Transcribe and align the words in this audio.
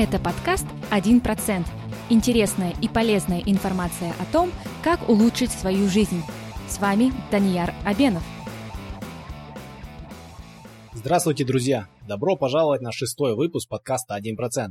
Это 0.00 0.20
подкаст 0.20 0.64
«1%». 0.92 1.66
Интересная 2.08 2.72
и 2.80 2.86
полезная 2.86 3.42
информация 3.44 4.14
о 4.20 4.32
том, 4.32 4.52
как 4.84 5.08
улучшить 5.08 5.50
свою 5.50 5.88
жизнь. 5.88 6.22
С 6.68 6.78
вами 6.78 7.12
Данияр 7.32 7.74
Абенов. 7.84 8.22
Здравствуйте, 10.92 11.44
друзья! 11.44 11.88
Добро 12.06 12.36
пожаловать 12.36 12.80
на 12.80 12.92
шестой 12.92 13.34
выпуск 13.34 13.68
подкаста 13.68 14.16
«1%». 14.16 14.68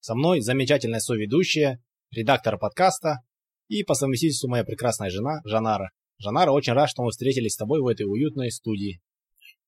Со 0.00 0.14
мной 0.14 0.42
замечательная 0.42 1.00
соведущая, 1.00 1.82
редактор 2.10 2.58
подкаста 2.58 3.22
и 3.68 3.82
по 3.82 3.94
совместительству 3.94 4.50
моя 4.50 4.64
прекрасная 4.64 5.08
жена 5.08 5.40
Жанара. 5.46 5.90
Жанара, 6.18 6.50
очень 6.50 6.74
рад, 6.74 6.90
что 6.90 7.02
мы 7.02 7.12
встретились 7.12 7.54
с 7.54 7.56
тобой 7.56 7.80
в 7.80 7.86
этой 7.86 8.02
уютной 8.02 8.50
студии. 8.50 9.00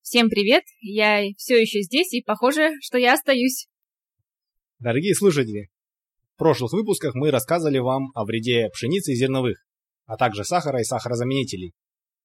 Всем 0.03 0.29
привет! 0.29 0.65
Я 0.81 1.23
все 1.35 1.59
еще 1.59 1.81
здесь, 1.81 2.13
и 2.13 2.21
похоже, 2.21 2.73
что 2.83 2.99
я 2.99 3.13
остаюсь. 3.13 3.67
Дорогие 4.83 5.15
слушатели, 5.15 5.69
в 6.35 6.39
прошлых 6.39 6.73
выпусках 6.73 7.15
мы 7.15 7.31
рассказывали 7.31 7.77
вам 7.77 8.09
о 8.15 8.25
вреде 8.25 8.67
пшеницы 8.67 9.13
и 9.13 9.15
зерновых, 9.15 9.63
а 10.07 10.17
также 10.17 10.43
сахара 10.43 10.81
и 10.81 10.83
сахарозаменителей. 10.83 11.71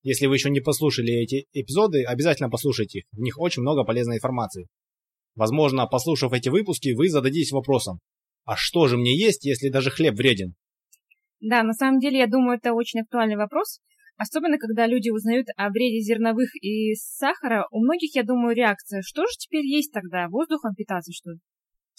Если 0.03 0.27
вы 0.27 0.35
еще 0.35 0.51
не 0.51 0.59
послушали 0.59 1.23
эти 1.23 1.47
эпизоды, 1.53 2.03
обязательно 2.03 2.51
послушайте 2.51 2.99
их, 2.99 3.05
в 3.13 3.21
них 3.21 3.39
очень 3.39 3.63
много 3.63 3.85
полезной 3.85 4.17
информации. 4.17 4.67
Возможно, 5.37 5.87
послушав 5.87 6.33
эти 6.33 6.49
выпуски, 6.49 6.95
вы 6.97 7.11
зададитесь 7.11 7.53
вопросом, 7.53 8.01
а 8.45 8.57
что 8.57 8.89
же 8.89 8.97
мне 8.97 9.17
есть, 9.17 9.45
если 9.45 9.69
даже 9.69 9.91
хлеб 9.91 10.17
вреден? 10.17 10.55
Да, 11.39 11.63
на 11.63 11.75
самом 11.75 12.01
деле, 12.01 12.19
я 12.19 12.27
думаю, 12.27 12.59
это 12.59 12.73
очень 12.73 13.03
актуальный 13.03 13.37
вопрос, 13.37 13.79
особенно 14.17 14.59
когда 14.59 14.89
люди 14.89 15.11
узнают 15.11 15.47
о 15.57 15.71
вреде 15.71 16.01
зерновых 16.01 16.49
и 16.61 16.97
сахара. 16.97 17.69
У 17.71 17.79
многих, 17.79 18.17
я 18.17 18.25
думаю, 18.25 18.57
реакция, 18.57 19.03
что 19.03 19.23
же 19.27 19.33
теперь 19.39 19.65
есть 19.65 19.93
тогда, 19.93 20.27
воздухом 20.29 20.75
питаться, 20.75 21.13
что 21.13 21.31
ли? 21.31 21.39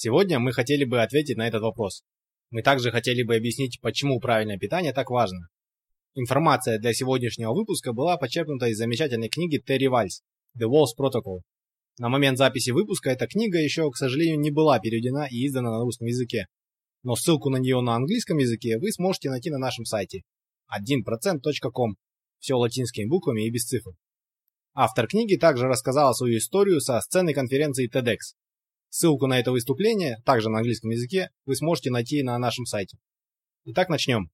Сегодня 0.02 0.40
мы 0.40 0.54
хотели 0.54 0.86
бы 0.86 1.02
ответить 1.02 1.36
на 1.36 1.46
этот 1.46 1.62
вопрос. 1.62 2.04
Мы 2.52 2.62
также 2.62 2.90
хотели 2.90 3.22
бы 3.22 3.36
объяснить, 3.36 3.82
почему 3.82 4.22
правильное 4.22 4.58
питание 4.58 4.94
так 4.94 5.10
важно. 5.10 5.50
Информация 6.16 6.80
для 6.80 6.94
сегодняшнего 6.94 7.54
выпуска 7.54 7.92
была 7.92 8.16
почерпнута 8.16 8.68
из 8.68 8.78
замечательной 8.78 9.28
книги 9.28 9.58
Терри 9.58 9.88
Вальс 9.88 10.22
«The 10.58 10.70
Walls 10.70 10.96
Protocol». 10.98 11.42
На 11.98 12.08
момент 12.08 12.38
записи 12.38 12.70
выпуска 12.70 13.10
эта 13.10 13.28
книга 13.28 13.58
еще, 13.60 13.92
к 13.92 13.98
сожалению, 13.98 14.40
не 14.40 14.52
была 14.52 14.80
переведена 14.80 15.28
и 15.30 15.46
издана 15.46 15.70
на 15.70 15.84
русском 15.84 16.08
языке. 16.08 16.46
Но 17.04 17.18
ссылку 17.18 17.50
на 17.50 17.58
нее 17.58 17.82
на 17.82 17.96
английском 17.96 18.38
языке 18.38 18.78
вы 18.80 18.94
сможете 18.94 19.30
найти 19.30 19.50
на 19.50 19.58
нашем 19.58 19.84
сайте 19.84 20.22
1%.com, 20.74 21.96
все 22.40 22.54
латинскими 22.54 23.06
буквами 23.06 23.46
и 23.46 23.52
без 23.52 23.66
цифр. 23.66 23.92
Автор 24.74 25.08
книги 25.08 25.36
также 25.36 25.68
рассказал 25.68 26.14
свою 26.14 26.38
историю 26.38 26.80
со 26.80 27.02
сцены 27.02 27.34
конференции 27.34 27.92
TEDx, 27.94 28.38
Ссылку 28.90 29.28
на 29.28 29.40
это 29.40 29.52
выступление, 29.52 30.18
также 30.26 30.50
на 30.50 30.58
английском 30.58 30.90
языке, 30.90 31.30
вы 31.46 31.56
сможете 31.56 31.92
найти 31.92 32.24
на 32.24 32.38
нашем 32.38 32.66
сайте. 32.66 32.98
Итак, 33.66 33.90
начнем. 33.90 34.30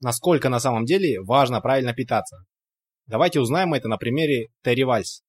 Насколько 0.00 0.48
на 0.48 0.58
самом 0.58 0.84
деле 0.84 1.20
важно 1.20 1.60
правильно 1.60 1.94
питаться? 1.94 2.38
Давайте 3.06 3.40
узнаем 3.40 3.72
это 3.72 3.88
на 3.88 3.98
примере 3.98 4.48
Терри 4.62 4.82
Вальс. 4.82 5.22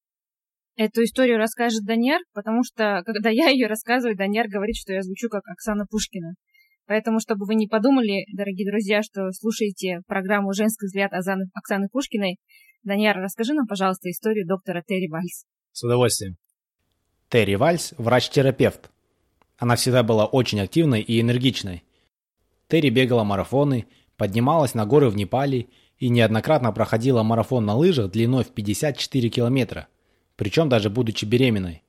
Эту 0.76 1.04
историю 1.04 1.38
расскажет 1.38 1.86
Даняр, 1.86 2.20
потому 2.34 2.64
что, 2.64 3.04
когда 3.06 3.30
я 3.30 3.50
ее 3.50 3.68
рассказываю, 3.68 4.18
Даняр 4.18 4.48
говорит, 4.48 4.76
что 4.76 4.94
я 4.94 5.04
звучу 5.04 5.30
как 5.30 5.44
Оксана 5.48 5.86
Пушкина. 5.86 6.34
Поэтому, 6.88 7.20
чтобы 7.20 7.46
вы 7.46 7.54
не 7.54 7.68
подумали, 7.68 8.26
дорогие 8.36 8.70
друзья, 8.70 9.04
что 9.04 9.32
слушаете 9.32 10.02
программу 10.08 10.52
«Женский 10.54 10.88
взгляд» 10.88 11.12
Оксаны 11.14 11.88
Пушкиной, 11.92 12.38
Даняр, 12.82 13.18
расскажи 13.18 13.54
нам, 13.54 13.68
пожалуйста, 13.68 14.10
историю 14.10 14.48
доктора 14.48 14.84
Терри 14.86 15.08
Вальс. 15.10 15.46
С 15.72 15.84
удовольствием. 15.84 16.36
Терри 17.34 17.56
Вальс– 17.56 17.96
врач-терапевт. 17.98 18.92
Она 19.58 19.76
всегда 19.76 20.04
была 20.04 20.28
очень 20.28 20.60
активной 20.60 21.02
и 21.02 21.20
энергичной. 21.20 21.84
Терри 22.68 22.90
бегала 22.90 23.24
марафоны, 23.24 23.88
поднималась 24.18 24.76
на 24.76 24.86
горы 24.86 25.10
в 25.10 25.16
Непале 25.16 25.66
и 25.98 26.10
неоднократно 26.10 26.72
проходила 26.72 27.24
марафон 27.24 27.66
на 27.66 27.76
лыжах 27.76 28.12
длиной 28.12 28.44
в 28.44 28.50
54 28.50 29.30
километра, 29.30 29.88
причем 30.36 30.70
даже 30.70 30.92
будучи 30.92 31.26
беременной. 31.26 31.82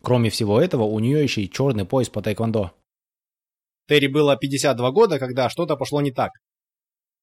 Кроме 0.00 0.30
всего 0.30 0.58
этого, 0.58 0.84
у 0.84 0.98
нее 0.98 1.22
еще 1.22 1.42
и 1.42 1.50
черный 1.50 1.84
пояс 1.84 2.08
по 2.08 2.22
тайквондо. 2.22 2.72
Терри 3.86 4.06
было 4.06 4.34
52 4.34 4.90
года, 4.92 5.18
когда 5.18 5.50
что-то 5.50 5.76
пошло 5.76 6.00
не 6.00 6.10
так. 6.10 6.30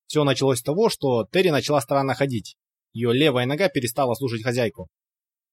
Все 0.05 0.23
началось 0.23 0.59
с 0.59 0.63
того, 0.63 0.89
что 0.89 1.25
Терри 1.31 1.49
начала 1.49 1.81
странно 1.81 2.13
ходить. 2.13 2.55
Ее 2.93 3.13
левая 3.13 3.47
нога 3.47 3.67
перестала 3.67 4.13
слушать 4.13 4.43
хозяйку. 4.43 4.89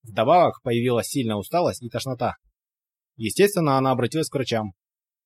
Вдобавок 0.05 0.63
появилась 0.63 1.09
сильная 1.09 1.37
усталость 1.37 1.83
и 1.83 1.89
тошнота. 1.89 2.37
Естественно, 3.17 3.79
она 3.79 3.91
обратилась 3.91 4.29
к 4.29 4.35
врачам. 4.35 4.73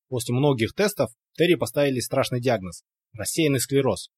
После 0.08 0.34
многих 0.34 0.72
тестов 0.72 1.10
Терри 1.34 1.56
поставили 1.56 2.00
страшный 2.00 2.40
диагноз– 2.40 2.82
рассеянный 3.12 3.60
склероз. 3.60 4.10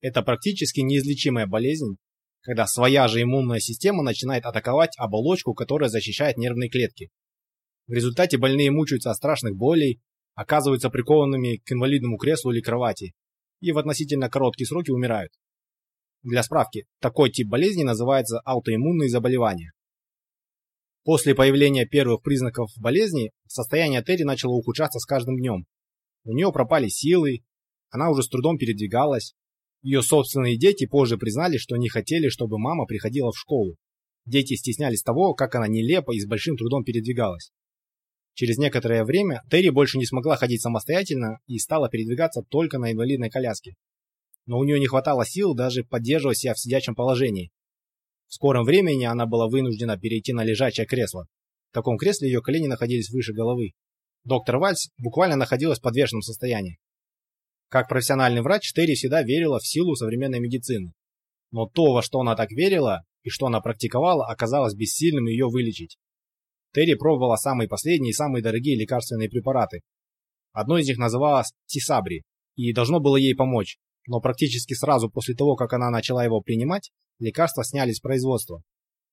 Это 0.00 0.22
практически 0.22 0.80
неизлечимая 0.80 1.46
болезнь, 1.46 1.96
когда 2.42 2.66
своя 2.66 3.08
же 3.08 3.22
иммунная 3.22 3.60
система 3.60 4.02
начинает 4.02 4.44
атаковать 4.44 4.92
оболочку, 4.98 5.54
которая 5.54 5.88
защищает 5.88 6.36
нервные 6.36 6.68
клетки. 6.68 7.10
В 7.86 7.92
результате 7.92 8.36
больные 8.36 8.70
мучаются 8.70 9.10
от 9.10 9.16
страшных 9.16 9.56
болей, 9.56 10.00
оказываются 10.34 10.90
прикованными 10.90 11.56
к 11.64 11.72
инвалидному 11.72 12.18
креслу 12.18 12.52
или 12.52 12.60
кровати 12.60 13.14
и 13.60 13.72
в 13.72 13.78
относительно 13.78 14.28
короткие 14.28 14.66
сроки 14.66 14.90
умирают. 14.90 15.32
Для 16.22 16.42
справки, 16.42 16.86
такой 17.00 17.30
тип 17.30 17.48
болезни 17.48 17.82
называется 17.82 18.40
аутоиммунные 18.40 19.08
заболевания. 19.08 19.72
После 21.04 21.34
появления 21.34 21.86
первых 21.86 22.22
признаков 22.22 22.70
болезни 22.78 23.30
состояние 23.46 24.02
Терри 24.02 24.22
начало 24.22 24.54
ухудшаться 24.54 24.98
с 24.98 25.04
каждым 25.04 25.36
днем. 25.36 25.66
У 26.24 26.32
нее 26.32 26.50
пропали 26.50 26.88
силы, 26.88 27.40
она 27.90 28.10
уже 28.10 28.22
с 28.22 28.28
трудом 28.28 28.56
передвигалась. 28.56 29.34
Ее 29.82 30.02
собственные 30.02 30.58
дети 30.58 30.86
позже 30.86 31.18
признали, 31.18 31.58
что 31.58 31.76
не 31.76 31.90
хотели, 31.90 32.28
чтобы 32.28 32.58
мама 32.58 32.86
приходила 32.86 33.30
в 33.32 33.38
школу. 33.38 33.76
Дети 34.24 34.54
стеснялись 34.54 35.02
того, 35.02 35.34
как 35.34 35.54
она 35.54 35.68
нелепо 35.68 36.12
и 36.14 36.20
с 36.20 36.26
большим 36.26 36.56
трудом 36.56 36.84
передвигалась. 36.84 37.52
Через 38.32 38.56
некоторое 38.56 39.04
время 39.04 39.42
Терри 39.50 39.68
больше 39.68 39.98
не 39.98 40.06
смогла 40.06 40.36
ходить 40.36 40.62
самостоятельно 40.62 41.38
и 41.46 41.58
стала 41.58 41.90
передвигаться 41.90 42.40
только 42.48 42.78
на 42.78 42.90
инвалидной 42.92 43.28
коляске. 43.28 43.74
Но 44.46 44.58
у 44.58 44.64
нее 44.64 44.80
не 44.80 44.86
хватало 44.86 45.26
сил 45.26 45.54
даже 45.54 45.84
поддерживать 45.84 46.38
себя 46.38 46.54
в 46.54 46.58
сидячем 46.58 46.94
положении, 46.94 47.50
в 48.34 48.36
скором 48.36 48.64
времени 48.64 49.04
она 49.04 49.26
была 49.26 49.48
вынуждена 49.48 49.96
перейти 49.96 50.32
на 50.32 50.42
лежачее 50.42 50.88
кресло. 50.88 51.28
В 51.70 51.74
таком 51.74 51.96
кресле 51.96 52.28
ее 52.28 52.42
колени 52.42 52.66
находились 52.66 53.08
выше 53.10 53.32
головы. 53.32 53.74
Доктор 54.24 54.58
Вальц 54.58 54.88
буквально 54.98 55.36
находилась 55.36 55.78
в 55.78 55.82
подвешенном 55.82 56.20
состоянии. 56.20 56.78
Как 57.68 57.88
профессиональный 57.88 58.42
врач, 58.42 58.72
Терри 58.72 58.94
всегда 58.94 59.22
верила 59.22 59.60
в 59.60 59.66
силу 59.68 59.94
современной 59.94 60.40
медицины. 60.40 60.94
Но 61.52 61.68
то, 61.68 61.92
во 61.92 62.02
что 62.02 62.18
она 62.18 62.34
так 62.34 62.50
верила 62.50 63.04
и 63.22 63.30
что 63.30 63.46
она 63.46 63.60
практиковала, 63.60 64.26
оказалось 64.26 64.74
бессильным 64.74 65.26
ее 65.26 65.46
вылечить. 65.46 65.96
Терри 66.72 66.94
пробовала 66.94 67.36
самые 67.36 67.68
последние 67.68 68.10
и 68.10 68.14
самые 68.14 68.42
дорогие 68.42 68.76
лекарственные 68.76 69.28
препараты. 69.28 69.82
Одно 70.50 70.76
из 70.78 70.88
них 70.88 70.98
называлось 70.98 71.52
Тисабри 71.66 72.24
и 72.56 72.72
должно 72.72 72.98
было 72.98 73.14
ей 73.14 73.36
помочь, 73.36 73.76
но 74.06 74.20
практически 74.20 74.74
сразу 74.74 75.10
после 75.10 75.34
того, 75.34 75.56
как 75.56 75.72
она 75.72 75.90
начала 75.90 76.24
его 76.24 76.40
принимать, 76.40 76.90
лекарства 77.18 77.64
сняли 77.64 77.92
с 77.92 78.00
производства. 78.00 78.62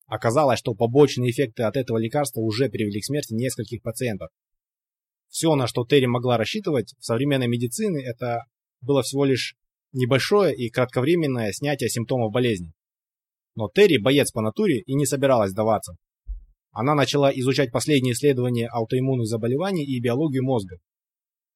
Оказалось, 0.08 0.60
что 0.60 0.76
побочные 0.76 1.32
эффекты 1.32 1.64
от 1.64 1.78
этого 1.78 1.98
лекарства 1.98 2.42
уже 2.42 2.70
привели 2.70 3.00
к 3.00 3.06
смерти 3.06 3.34
нескольких 3.34 3.82
пациентов. 3.82 4.30
Все, 5.30 5.56
на 5.56 5.68
что 5.68 5.86
Терри 5.86 6.08
могла 6.08 6.38
рассчитывать 6.38 6.94
в 7.00 7.06
современной 7.06 7.48
медицине, 7.48 8.04
это 8.04 8.44
было 8.82 9.02
всего 9.02 9.24
лишь 9.24 9.56
небольшое 9.94 10.54
и 10.54 10.70
кратковременное 10.70 11.54
снятие 11.54 11.90
симптомов 11.90 12.34
болезни. 12.34 12.74
Но 13.56 13.70
Терри 13.74 13.98
боец 13.98 14.32
по 14.32 14.42
натуре 14.42 14.82
и 14.82 14.94
не 14.94 15.06
собиралась 15.06 15.52
сдаваться. 15.52 15.96
Она 16.72 16.96
начала 16.96 17.32
изучать 17.32 17.72
последние 17.72 18.14
исследования 18.14 18.68
аутоиммунных 18.68 19.28
заболеваний 19.28 19.86
и 19.86 20.02
биологию 20.02 20.44
мозга. 20.44 20.78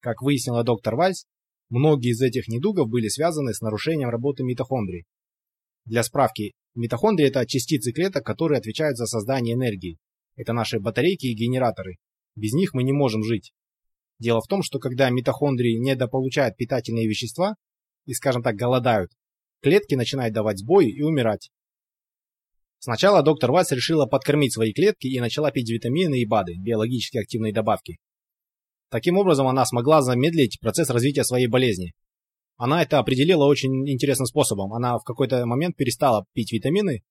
Как 0.00 0.22
выяснила 0.22 0.62
доктор 0.62 0.94
Вальс, 0.94 1.26
многие 1.68 2.10
из 2.10 2.20
этих 2.20 2.48
недугов 2.48 2.88
были 2.88 3.08
связаны 3.08 3.54
с 3.54 3.60
нарушением 3.60 4.10
работы 4.10 4.44
митохондрий. 4.44 5.04
Для 5.84 6.02
справки, 6.02 6.52
митохондрии– 6.74 7.26
это 7.28 7.46
частицы 7.46 7.92
клеток, 7.92 8.24
которые 8.24 8.58
отвечают 8.58 8.96
за 8.96 9.06
создание 9.06 9.54
энергии. 9.54 9.98
Это 10.36 10.52
наши 10.52 10.80
батарейки 10.80 11.26
и 11.26 11.34
генераторы. 11.34 11.96
Без 12.34 12.52
них 12.52 12.74
мы 12.74 12.82
не 12.82 12.92
можем 12.92 13.22
жить. 13.22 13.52
Дело 14.18 14.40
в 14.40 14.48
том, 14.48 14.62
что 14.62 14.78
когда 14.78 15.10
митохондрии 15.10 15.78
недополучают 15.78 16.56
питательные 16.56 17.06
вещества 17.06 17.54
и, 18.04 18.14
скажем 18.14 18.42
так, 18.42 18.56
голодают, 18.56 19.10
клетки 19.62 19.94
начинают 19.94 20.34
давать 20.34 20.58
сбои 20.58 20.90
и 20.90 21.02
умирать. 21.02 21.50
Сначала 22.78 23.22
доктор 23.22 23.52
Вайс 23.52 23.70
решила 23.72 24.06
подкормить 24.06 24.52
свои 24.52 24.72
клетки 24.72 25.06
и 25.06 25.20
начала 25.20 25.50
пить 25.50 25.70
витамины 25.70 26.20
и 26.20 26.26
БАДы, 26.26 26.54
биологически 26.58 27.18
активные 27.18 27.52
добавки. 27.52 27.98
Таким 28.90 29.18
образом, 29.18 29.46
она 29.46 29.64
смогла 29.66 30.02
замедлить 30.02 30.58
процесс 30.60 30.90
развития 30.90 31.24
своей 31.24 31.48
болезни, 31.48 31.92
она 32.56 32.82
это 32.82 32.98
определила 32.98 33.44
очень 33.44 33.88
интересным 33.88 34.26
способом. 34.26 34.72
Она 34.72 34.98
в 34.98 35.04
какой-то 35.04 35.44
момент 35.44 35.76
перестала 35.76 36.24
пить 36.32 36.52
витамины, 36.52 37.02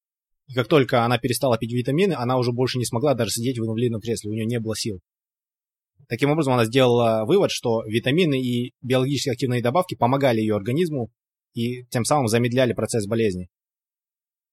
и 0.47 0.53
как 0.53 0.67
только 0.67 1.05
она 1.05 1.17
перестала 1.17 1.57
пить 1.57 1.71
витамины, 1.71 2.13
она 2.13 2.37
уже 2.37 2.51
больше 2.51 2.77
не 2.77 2.85
смогла 2.85 3.13
даже 3.13 3.31
сидеть 3.31 3.59
в 3.59 3.63
инвалидном 3.63 4.01
кресле, 4.01 4.31
у 4.31 4.33
нее 4.33 4.45
не 4.45 4.59
было 4.59 4.75
сил. 4.75 4.99
Таким 6.07 6.31
образом, 6.31 6.53
она 6.53 6.65
сделала 6.65 7.25
вывод, 7.25 7.51
что 7.51 7.83
витамины 7.85 8.39
и 8.39 8.73
биологически 8.81 9.29
активные 9.29 9.61
добавки 9.61 9.95
помогали 9.95 10.39
ее 10.39 10.55
организму 10.55 11.11
и 11.53 11.85
тем 11.85 12.05
самым 12.05 12.27
замедляли 12.27 12.73
процесс 12.73 13.07
болезни. 13.07 13.49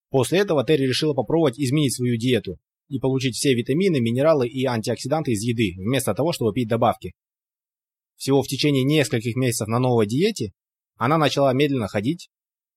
После 0.08 0.38
этого 0.38 0.64
Терри 0.64 0.86
решила 0.86 1.14
попробовать 1.14 1.58
изменить 1.58 1.94
свою 1.94 2.16
диету 2.16 2.58
и 2.88 2.98
получить 2.98 3.34
все 3.34 3.54
витамины, 3.54 4.00
минералы 4.00 4.48
и 4.48 4.64
антиоксиданты 4.64 5.32
из 5.32 5.42
еды, 5.42 5.74
вместо 5.78 6.14
того, 6.14 6.32
чтобы 6.32 6.52
пить 6.52 6.68
добавки. 6.68 7.12
Всего 8.16 8.42
в 8.42 8.48
течение 8.48 8.84
нескольких 8.84 9.34
месяцев 9.36 9.68
на 9.68 9.78
новой 9.78 10.06
диете 10.06 10.52
она 10.96 11.18
начала 11.18 11.52
медленно 11.52 11.88
ходить, 11.88 12.28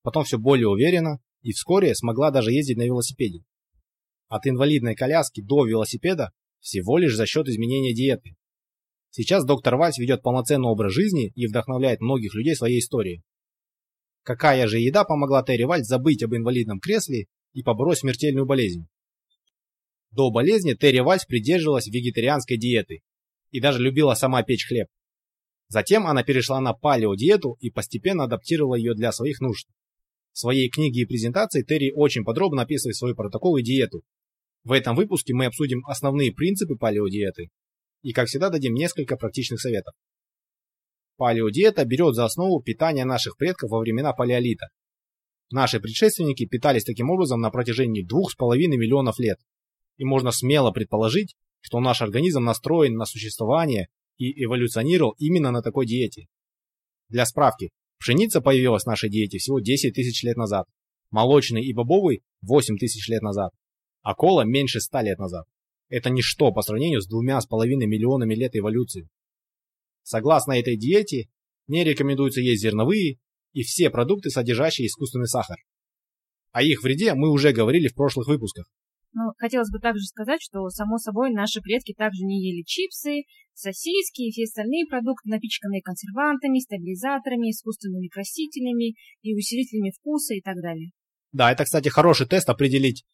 потом 0.02 0.24
все 0.24 0.38
более 0.38 0.68
уверенно 0.68 1.20
и 1.42 1.52
вскоре 1.52 1.94
смогла 1.94 2.32
даже 2.32 2.52
ездить 2.52 2.78
на 2.78 2.84
велосипеде. 2.84 3.44
От 4.28 4.48
инвалидной 4.48 4.96
коляски 4.96 5.42
до 5.42 5.66
велосипеда 5.66 6.32
всего 6.60 6.98
лишь 6.98 7.16
за 7.16 7.28
счет 7.28 7.48
изменения 7.48 7.94
диеты. 7.94 8.36
Сейчас 9.12 9.46
доктор 9.46 9.76
Вальс 9.76 9.98
ведет 9.98 10.24
полноценный 10.24 10.68
образ 10.68 10.94
жизни 10.94 11.32
и 11.36 11.48
вдохновляет 11.48 12.02
многих 12.02 12.34
людей 12.34 12.56
своей 12.56 12.80
историей. 12.80 13.22
Какая 14.24 14.68
же 14.68 14.80
еда 14.80 15.04
помогла 15.04 15.44
Терри 15.44 15.64
Вальс 15.64 15.88
забыть 15.88 16.24
об 16.24 16.34
инвалидном 16.34 16.80
кресле 16.80 17.28
и 17.54 17.62
побороть 17.62 18.00
смертельную 18.00 18.48
болезнь? 18.48 18.88
До 20.16 20.32
болезни 20.32 20.76
Терри 20.76 21.00
Вальс 21.00 21.26
придерживалась 21.26 21.88
вегетарианской 21.88 22.58
диеты 22.58 23.02
и 23.52 23.60
даже 23.60 23.82
любила 23.82 24.14
сама 24.14 24.44
печь 24.44 24.66
хлеб. 24.66 24.88
Затем 25.68 26.08
она 26.08 26.24
перешла 26.24 26.62
на 26.62 26.74
палеодиету 26.74 27.58
и 27.60 27.70
постепенно 27.70 28.24
адаптировала 28.24 28.76
ее 28.76 28.94
для 28.94 29.12
своих 29.12 29.42
нужд. 29.42 29.68
В 30.32 30.40
своей 30.40 30.70
книге 30.70 31.02
и 31.02 31.06
презентации 31.06 31.64
Терри 31.64 31.92
очень 31.94 32.24
подробно 32.24 32.62
описывает 32.62 32.96
свой 32.96 33.14
протокол 33.14 33.58
и 33.58 33.64
диету. 33.64 34.04
В 34.64 34.72
этом 34.72 34.96
выпуске 34.96 35.34
мы 35.34 35.48
обсудим 35.48 35.86
основные 35.86 36.32
принципы 36.32 36.78
палеодиеты 36.78 37.50
и, 38.02 38.14
как 38.14 38.28
всегда, 38.28 38.50
дадим 38.50 38.74
несколько 38.74 39.18
практичных 39.18 39.60
советов. 39.60 39.94
Палеодиета 41.18 41.84
берет 41.84 42.16
за 42.16 42.24
основу 42.24 42.62
питание 42.62 43.04
наших 43.04 43.36
предков 43.36 43.70
во 43.70 43.80
времена 43.80 44.14
палеолита. 44.14 44.68
Наши 45.52 45.82
предшественники 45.82 46.46
питались 46.46 46.86
таким 46.86 47.10
образом 47.10 47.42
на 47.42 47.50
протяжении 47.50 48.06
2,5 48.06 48.56
миллионов 48.78 49.20
лет. 49.20 49.40
И 49.98 50.06
можно 50.06 50.32
смело 50.32 50.72
предположить, 50.72 51.36
что 51.62 51.80
наш 51.80 52.02
организм 52.02 52.44
настроен 52.44 52.96
на 52.96 53.06
существование 53.06 53.88
и 54.18 54.44
эволюционировал 54.44 55.16
именно 55.18 55.52
на 55.52 55.62
такой 55.62 55.86
диете. 55.86 56.28
Для 57.10 57.26
справки, 57.26 57.72
пшеница 58.00 58.42
появилась 58.42 58.84
в 58.84 58.88
нашей 58.88 59.10
диете 59.10 59.38
всего 59.38 59.60
10 59.60 59.94
тысяч 59.94 60.24
лет 60.24 60.38
назад, 60.38 60.68
молочный 61.12 61.64
и 61.64 61.74
бобовый– 61.74 62.24
8 62.42 62.78
тысяч 62.78 63.08
лет 63.08 63.22
назад, 63.22 63.52
а 64.02 64.16
кола 64.16 64.42
меньше 64.42 64.80
100 64.80 65.02
лет 65.02 65.18
назад. 65.18 65.46
Это 65.90 66.10
ничто 66.10 66.52
по 66.52 66.62
сравнению 66.62 67.02
с 67.02 67.08
двумя 67.08 67.40
с 67.40 67.46
половиной 67.46 67.88
миллионами 67.88 68.36
лет 68.36 68.56
эволюции. 68.56 69.08
Согласно 70.04 70.54
этой 70.54 70.78
диете, 70.78 71.30
не 71.68 71.84
рекомендуется 71.84 72.42
есть 72.42 72.62
зерновые 72.62 73.18
и 73.54 73.64
все 73.64 73.90
продукты, 73.90 74.30
содержащие 74.30 74.88
искусственный 74.88 75.28
сахар. 75.28 75.58
О 76.52 76.62
их 76.62 76.84
вреде 76.84 77.14
мы 77.14 77.30
уже 77.30 77.54
говорили 77.54 77.88
в 77.88 77.96
прошлых 77.96 78.28
выпусках. 78.28 78.66
Но 79.16 79.32
хотелось 79.38 79.72
бы 79.72 79.80
также 79.80 80.04
сказать, 80.04 80.42
что, 80.42 80.68
само 80.68 80.98
собой, 80.98 81.32
наши 81.32 81.62
предки 81.62 81.94
также 81.94 82.26
не 82.26 82.44
ели 82.44 82.64
чипсы, 82.66 83.24
сосиски 83.54 84.28
и 84.28 84.32
все 84.32 84.44
остальные 84.44 84.88
продукты, 84.88 85.30
напичканные 85.30 85.82
консервантами, 85.82 86.60
стабилизаторами, 86.60 87.50
искусственными 87.50 88.10
красителями 88.10 88.96
и 89.22 89.34
усилителями 89.34 89.94
вкуса 89.98 90.34
и 90.34 90.42
так 90.42 90.58
далее. 90.62 90.92
Да, 91.32 91.50
это, 91.50 91.64
кстати, 91.64 91.88
хороший 91.88 92.28
тест 92.28 92.50
определить, 92.50 93.06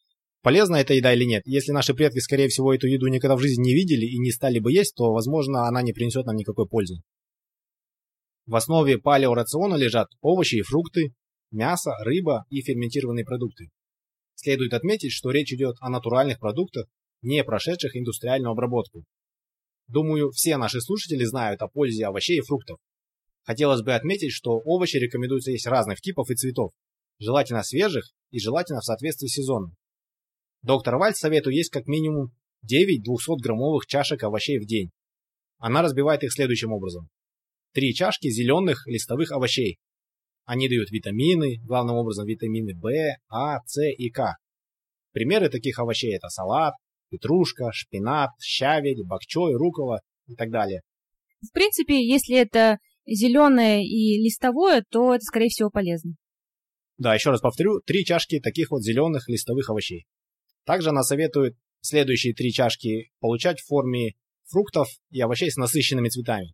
полезна 0.41 0.77
эта 0.77 0.95
еда 0.95 1.13
или 1.13 1.23
нет. 1.23 1.43
Если 1.45 1.71
наши 1.71 1.93
предки, 1.93 2.17
скорее 2.17 2.47
всего, 2.47 2.73
эту 2.73 2.87
еду 2.87 3.05
никогда 3.05 3.35
в 3.35 3.41
жизни 3.41 3.61
не 3.61 3.75
видели 3.75 4.05
и 4.05 4.17
не 4.17 4.31
стали 4.31 4.57
бы 4.57 4.71
есть, 4.71 4.95
то, 4.95 5.13
возможно, 5.13 5.67
она 5.67 5.83
не 5.83 5.93
принесет 5.93 6.25
нам 6.25 6.35
никакой 6.35 6.67
пользы. 6.67 6.95
В 8.47 8.55
основе 8.55 8.97
палеорациона 8.97 9.75
лежат 9.75 10.07
овощи 10.21 10.55
и 10.55 10.61
фрукты, 10.63 11.13
мясо, 11.51 11.91
рыба 12.03 12.45
и 12.49 12.61
ферментированные 12.61 13.23
продукты. 13.23 13.69
Следует 14.41 14.73
отметить, 14.73 15.11
что 15.11 15.29
речь 15.29 15.53
идет 15.53 15.75
о 15.81 15.89
натуральных 15.89 16.39
продуктах, 16.39 16.87
не 17.21 17.43
прошедших 17.43 17.95
индустриальную 17.95 18.51
обработку. 18.51 19.03
Думаю, 19.87 20.31
все 20.31 20.57
наши 20.57 20.81
слушатели 20.81 21.23
знают 21.25 21.61
о 21.61 21.67
пользе 21.67 22.07
овощей 22.07 22.39
и 22.39 22.41
фруктов. 22.41 22.79
Хотелось 23.43 23.83
бы 23.83 23.93
отметить, 23.93 24.31
что 24.31 24.53
овощи 24.53 24.97
рекомендуется 24.97 25.51
есть 25.51 25.67
разных 25.67 26.01
типов 26.01 26.31
и 26.31 26.35
цветов, 26.35 26.71
желательно 27.19 27.61
свежих 27.61 28.03
и 28.31 28.39
желательно 28.39 28.79
в 28.79 28.85
соответствии 28.85 29.27
с 29.27 29.33
сезоном. 29.33 29.75
Доктор 30.63 30.95
Вальц 30.97 31.19
советует 31.19 31.57
есть 31.57 31.69
как 31.69 31.85
минимум 31.85 32.31
9 32.63 33.07
200-граммовых 33.07 33.85
чашек 33.85 34.23
овощей 34.23 34.57
в 34.57 34.65
день. 34.65 34.89
Она 35.59 35.83
разбивает 35.83 36.23
их 36.23 36.33
следующим 36.33 36.71
образом. 36.71 37.09
Три 37.73 37.93
чашки 37.93 38.31
зеленых 38.31 38.87
листовых 38.87 39.31
овощей, 39.31 39.77
они 40.45 40.67
дают 40.67 40.91
витамины, 40.91 41.57
главным 41.65 41.95
образом 41.95 42.25
витамины 42.25 42.73
В, 42.75 42.89
А, 43.29 43.59
С 43.65 43.81
и 43.81 44.09
К. 44.09 44.35
Примеры 45.11 45.49
таких 45.49 45.79
овощей 45.79 46.15
это 46.15 46.29
салат, 46.29 46.73
петрушка, 47.09 47.71
шпинат, 47.73 48.31
щавель, 48.41 49.03
бакчой, 49.05 49.53
рукола 49.53 49.99
и 50.27 50.35
так 50.35 50.49
далее. 50.49 50.81
В 51.41 51.51
принципе, 51.53 52.05
если 52.05 52.37
это 52.37 52.77
зеленое 53.05 53.83
и 53.83 54.23
листовое, 54.23 54.83
то 54.89 55.13
это, 55.13 55.23
скорее 55.23 55.49
всего, 55.49 55.69
полезно. 55.69 56.13
Да, 56.97 57.15
еще 57.15 57.31
раз 57.31 57.41
повторю, 57.41 57.81
три 57.85 58.05
чашки 58.05 58.39
таких 58.39 58.69
вот 58.71 58.83
зеленых 58.83 59.27
листовых 59.27 59.69
овощей. 59.69 60.05
Также 60.65 60.89
она 60.89 61.01
советует 61.01 61.55
следующие 61.81 62.33
три 62.33 62.51
чашки 62.51 63.11
получать 63.19 63.59
в 63.59 63.65
форме 63.65 64.13
фруктов 64.45 64.87
и 65.09 65.19
овощей 65.19 65.49
с 65.49 65.57
насыщенными 65.57 66.09
цветами. 66.09 66.53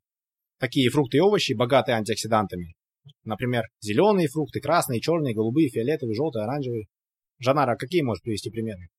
Такие 0.57 0.89
фрукты 0.89 1.17
и 1.17 1.19
овощи 1.19 1.53
богаты 1.53 1.91
антиоксидантами, 1.91 2.75
Например, 3.23 3.63
зеленые 3.81 4.27
фрукты, 4.27 4.59
красные, 4.59 5.01
черные, 5.01 5.35
голубые, 5.35 5.69
фиолетовые, 5.69 6.15
желтые, 6.15 6.43
оранжевые. 6.43 6.85
Жанара, 7.39 7.75
какие 7.75 8.01
можешь 8.01 8.23
привести 8.23 8.49
примеры? 8.49 8.89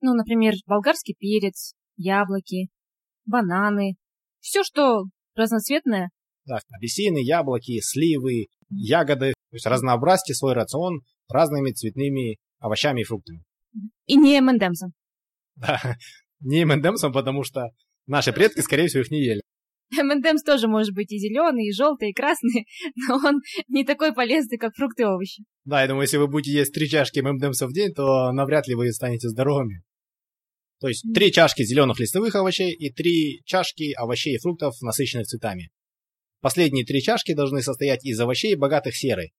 Ну, 0.00 0.14
например, 0.14 0.54
болгарский 0.66 1.14
перец, 1.18 1.74
яблоки, 1.96 2.68
бананы. 3.26 3.96
Все, 4.40 4.62
что 4.64 5.04
разноцветное. 5.34 6.10
Да, 6.46 6.58
апельсины, 6.76 7.18
яблоки, 7.18 7.80
сливы, 7.80 8.46
ягоды. 8.70 9.34
То 9.50 9.56
есть 9.56 9.66
разнообразьте 9.66 10.34
свой 10.34 10.54
рацион 10.54 11.00
разными 11.28 11.72
цветными 11.72 12.38
овощами 12.58 13.02
и 13.02 13.04
фруктами. 13.04 13.42
И 14.06 14.16
не 14.16 14.36
M&M'sом. 14.38 14.92
Да, 15.56 15.78
не 16.40 16.62
M&M'sом, 16.62 17.12
потому 17.12 17.44
что 17.44 17.68
наши 18.06 18.32
предки, 18.32 18.60
скорее 18.60 18.88
всего, 18.88 19.02
их 19.02 19.10
не 19.10 19.22
ели. 19.22 19.42
M&M's 19.98 20.44
тоже 20.44 20.68
может 20.68 20.94
быть 20.94 21.12
и 21.12 21.18
зеленый, 21.18 21.66
и 21.66 21.72
желтый, 21.72 22.10
и 22.10 22.12
красный, 22.12 22.66
но 23.08 23.16
он 23.16 23.40
не 23.68 23.84
такой 23.84 24.12
полезный, 24.12 24.58
как 24.58 24.74
фрукты 24.74 25.02
и 25.02 25.06
овощи. 25.06 25.44
Да, 25.64 25.82
я 25.82 25.88
думаю, 25.88 26.02
если 26.02 26.16
вы 26.16 26.28
будете 26.28 26.56
есть 26.58 26.72
три 26.72 26.88
чашки 26.88 27.20
M&M's 27.20 27.66
в 27.66 27.72
день, 27.72 27.92
то 27.92 28.32
навряд 28.32 28.68
ли 28.68 28.74
вы 28.74 28.92
станете 28.92 29.28
здоровыми. 29.28 29.82
То 30.80 30.88
есть 30.88 31.04
три 31.14 31.30
чашки 31.30 31.62
зеленых 31.62 32.00
листовых 32.00 32.34
овощей 32.34 32.72
и 32.72 32.90
три 32.90 33.42
чашки 33.44 33.92
овощей 33.92 34.36
и 34.36 34.38
фруктов, 34.38 34.74
насыщенных 34.80 35.26
цветами. 35.26 35.70
Последние 36.40 36.86
три 36.86 37.02
чашки 37.02 37.34
должны 37.34 37.60
состоять 37.60 38.04
из 38.04 38.18
овощей, 38.18 38.54
богатых 38.54 38.96
серой. 38.96 39.32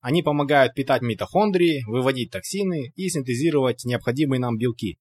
Они 0.00 0.22
помогают 0.22 0.74
питать 0.74 1.02
митохондрии, 1.02 1.84
выводить 1.86 2.30
токсины 2.30 2.92
и 2.96 3.08
синтезировать 3.08 3.84
необходимые 3.84 4.40
нам 4.40 4.56
белки. 4.56 4.98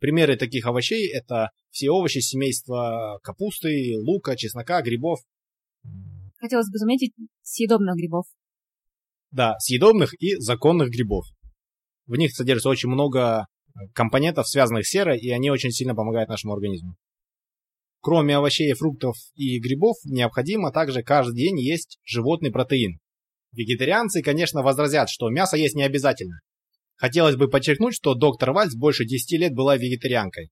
Примеры 0.00 0.36
таких 0.36 0.66
овощей– 0.66 1.10
это 1.14 1.50
все 1.70 1.90
овощи 1.90 2.18
семейства 2.18 3.18
капусты, 3.22 3.94
лука, 3.98 4.36
чеснока, 4.36 4.82
грибов. 4.82 5.20
Хотелось 6.36 6.70
бы 6.70 6.78
заметить 6.78 7.12
съедобных 7.42 7.96
грибов. 7.96 8.26
Да, 9.30 9.58
съедобных 9.58 10.14
и 10.20 10.36
законных 10.36 10.90
грибов. 10.90 11.26
В 12.06 12.16
них 12.16 12.34
содержится 12.34 12.68
очень 12.68 12.90
много 12.90 13.46
компонентов, 13.94 14.48
связанных 14.48 14.86
с 14.86 14.90
серой, 14.90 15.18
и 15.18 15.30
они 15.30 15.50
очень 15.50 15.70
сильно 15.70 15.94
помогают 15.94 16.28
нашему 16.28 16.52
организму. 16.52 16.96
Кроме 18.00 18.36
овощей, 18.36 18.72
фруктов 18.74 19.16
и 19.34 19.58
грибов, 19.58 19.96
необходимо 20.04 20.70
также 20.70 21.02
каждый 21.02 21.36
день 21.36 21.58
есть 21.58 21.98
животный 22.04 22.52
протеин. 22.52 22.98
Вегетарианцы, 23.52 24.20
конечно, 24.22 24.62
возразят, 24.62 25.08
что 25.08 25.30
мясо 25.30 25.56
есть 25.56 25.74
не 25.74 25.84
обязательно. 25.84 26.40
Хотелось 26.96 27.36
бы 27.36 27.48
подчеркнуть, 27.48 27.94
что 27.94 28.14
доктор 28.14 28.52
Вальц 28.52 28.74
больше 28.74 29.04
10 29.04 29.38
лет 29.38 29.54
была 29.54 29.76
вегетарианкой. 29.76 30.50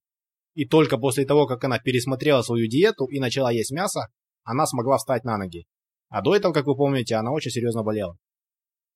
И 0.53 0.65
только 0.65 0.97
после 0.97 1.25
того, 1.25 1.47
как 1.47 1.63
она 1.63 1.79
пересмотрела 1.79 2.41
свою 2.41 2.67
диету 2.67 3.05
и 3.05 3.19
начала 3.19 3.51
есть 3.51 3.71
мясо, 3.71 4.07
она 4.43 4.65
смогла 4.65 4.97
встать 4.97 5.23
на 5.23 5.37
ноги. 5.37 5.65
А 6.09 6.21
до 6.21 6.35
этого, 6.35 6.53
как 6.53 6.67
вы 6.67 6.75
помните, 6.75 7.15
она 7.15 7.31
очень 7.31 7.51
серьезно 7.51 7.83
болела. 7.83 8.17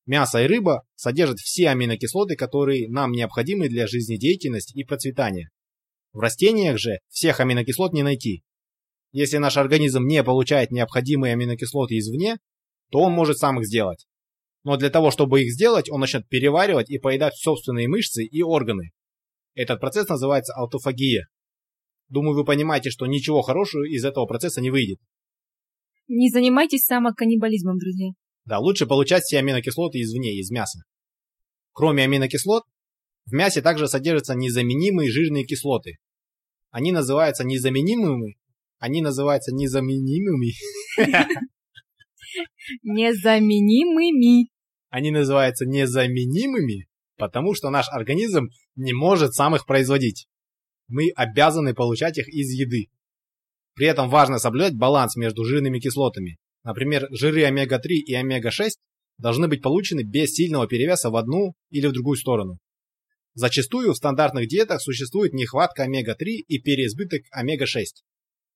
Мясо 0.06 0.42
и 0.42 0.48
рыба 0.48 0.84
содержат 0.96 1.40
все 1.40 1.70
аминокислоты, 1.70 2.36
которые 2.36 2.90
нам 2.90 3.12
необходимы 3.12 3.70
для 3.70 3.88
жизнедеятельности 3.88 4.78
и 4.78 4.84
процветания. 4.84 5.50
В 6.14 6.20
растениях 6.20 6.78
же 6.78 7.00
всех 7.10 7.40
аминокислот 7.40 7.92
не 7.94 8.04
найти. 8.04 8.44
Если 9.12 9.38
наш 9.38 9.58
организм 9.58 10.06
не 10.06 10.24
получает 10.24 10.72
необходимые 10.72 11.34
аминокислоты 11.34 11.98
извне, 11.98 12.38
то 12.92 13.00
он 13.00 13.14
может 13.14 13.38
сам 13.38 13.60
их 13.60 13.66
сделать. 13.66 14.06
Но 14.68 14.76
для 14.76 14.90
того, 14.90 15.12
чтобы 15.12 15.44
их 15.44 15.54
сделать, 15.54 15.90
он 15.90 16.02
начнет 16.02 16.28
переваривать 16.28 16.90
и 16.90 17.00
поедать 17.00 17.38
собственные 17.38 17.88
мышцы 17.88 18.26
и 18.26 18.44
органы. 18.44 18.92
Этот 19.56 19.80
процесс 19.80 20.10
называется 20.10 20.54
аутофагия. 20.56 21.28
Думаю, 22.10 22.36
вы 22.36 22.44
понимаете, 22.44 22.90
что 22.90 23.06
ничего 23.06 23.42
хорошего 23.44 23.86
из 23.86 24.04
этого 24.04 24.26
процесса 24.26 24.60
не 24.60 24.70
выйдет. 24.70 25.00
Не 26.10 26.30
занимайтесь 26.30 26.84
самоканнибализмом, 26.84 27.78
друзья. 27.78 28.10
Да, 28.44 28.60
лучше 28.60 28.88
получать 28.88 29.24
все 29.24 29.38
аминокислоты 29.40 30.02
извне, 30.02 30.38
из 30.38 30.52
мяса. 30.52 30.80
Кроме 31.72 32.04
аминокислот, 32.04 32.64
в 33.26 33.32
мясе 33.32 33.62
также 33.62 33.88
содержатся 33.88 34.36
незаменимые 34.36 35.10
жирные 35.10 35.46
кислоты. 35.46 35.94
Они 36.72 36.92
называются 36.92 37.46
незаменимыми. 37.46 38.36
Они 38.80 39.02
называются 39.02 39.54
незаменимыми. 39.54 40.52
Незаменимыми. 42.84 44.50
Они 44.90 45.12
называются 45.12 45.66
незаменимыми, 45.66 46.88
потому 47.18 47.54
что 47.54 47.70
наш 47.70 47.88
организм 47.90 48.48
не 48.76 48.94
может 48.94 49.34
сам 49.34 49.56
их 49.56 49.66
производить. 49.66 50.28
Мы 50.88 51.10
обязаны 51.16 51.74
получать 51.74 52.18
их 52.18 52.28
из 52.30 52.52
еды. 52.52 52.88
При 53.76 53.88
этом 53.88 54.10
важно 54.10 54.40
соблюдать 54.40 54.76
баланс 54.76 55.16
между 55.16 55.44
жирными 55.44 55.80
кислотами. 55.80 56.38
Например, 56.64 57.08
жиры 57.12 57.44
омега-3 57.44 57.90
и 58.06 58.14
омега-6 58.14 58.72
должны 59.18 59.48
быть 59.48 59.62
получены 59.62 60.02
без 60.04 60.34
сильного 60.34 60.68
перевеса 60.68 61.10
в 61.10 61.16
одну 61.16 61.54
или 61.70 61.88
в 61.88 61.92
другую 61.92 62.18
сторону. 62.18 62.60
Зачастую 63.34 63.94
в 63.94 63.98
стандартных 63.98 64.48
диетах 64.48 64.82
существует 64.82 65.34
нехватка 65.34 65.84
омега-3 65.84 66.26
и 66.48 66.60
переизбыток 66.60 67.22
омега-6. 67.32 67.84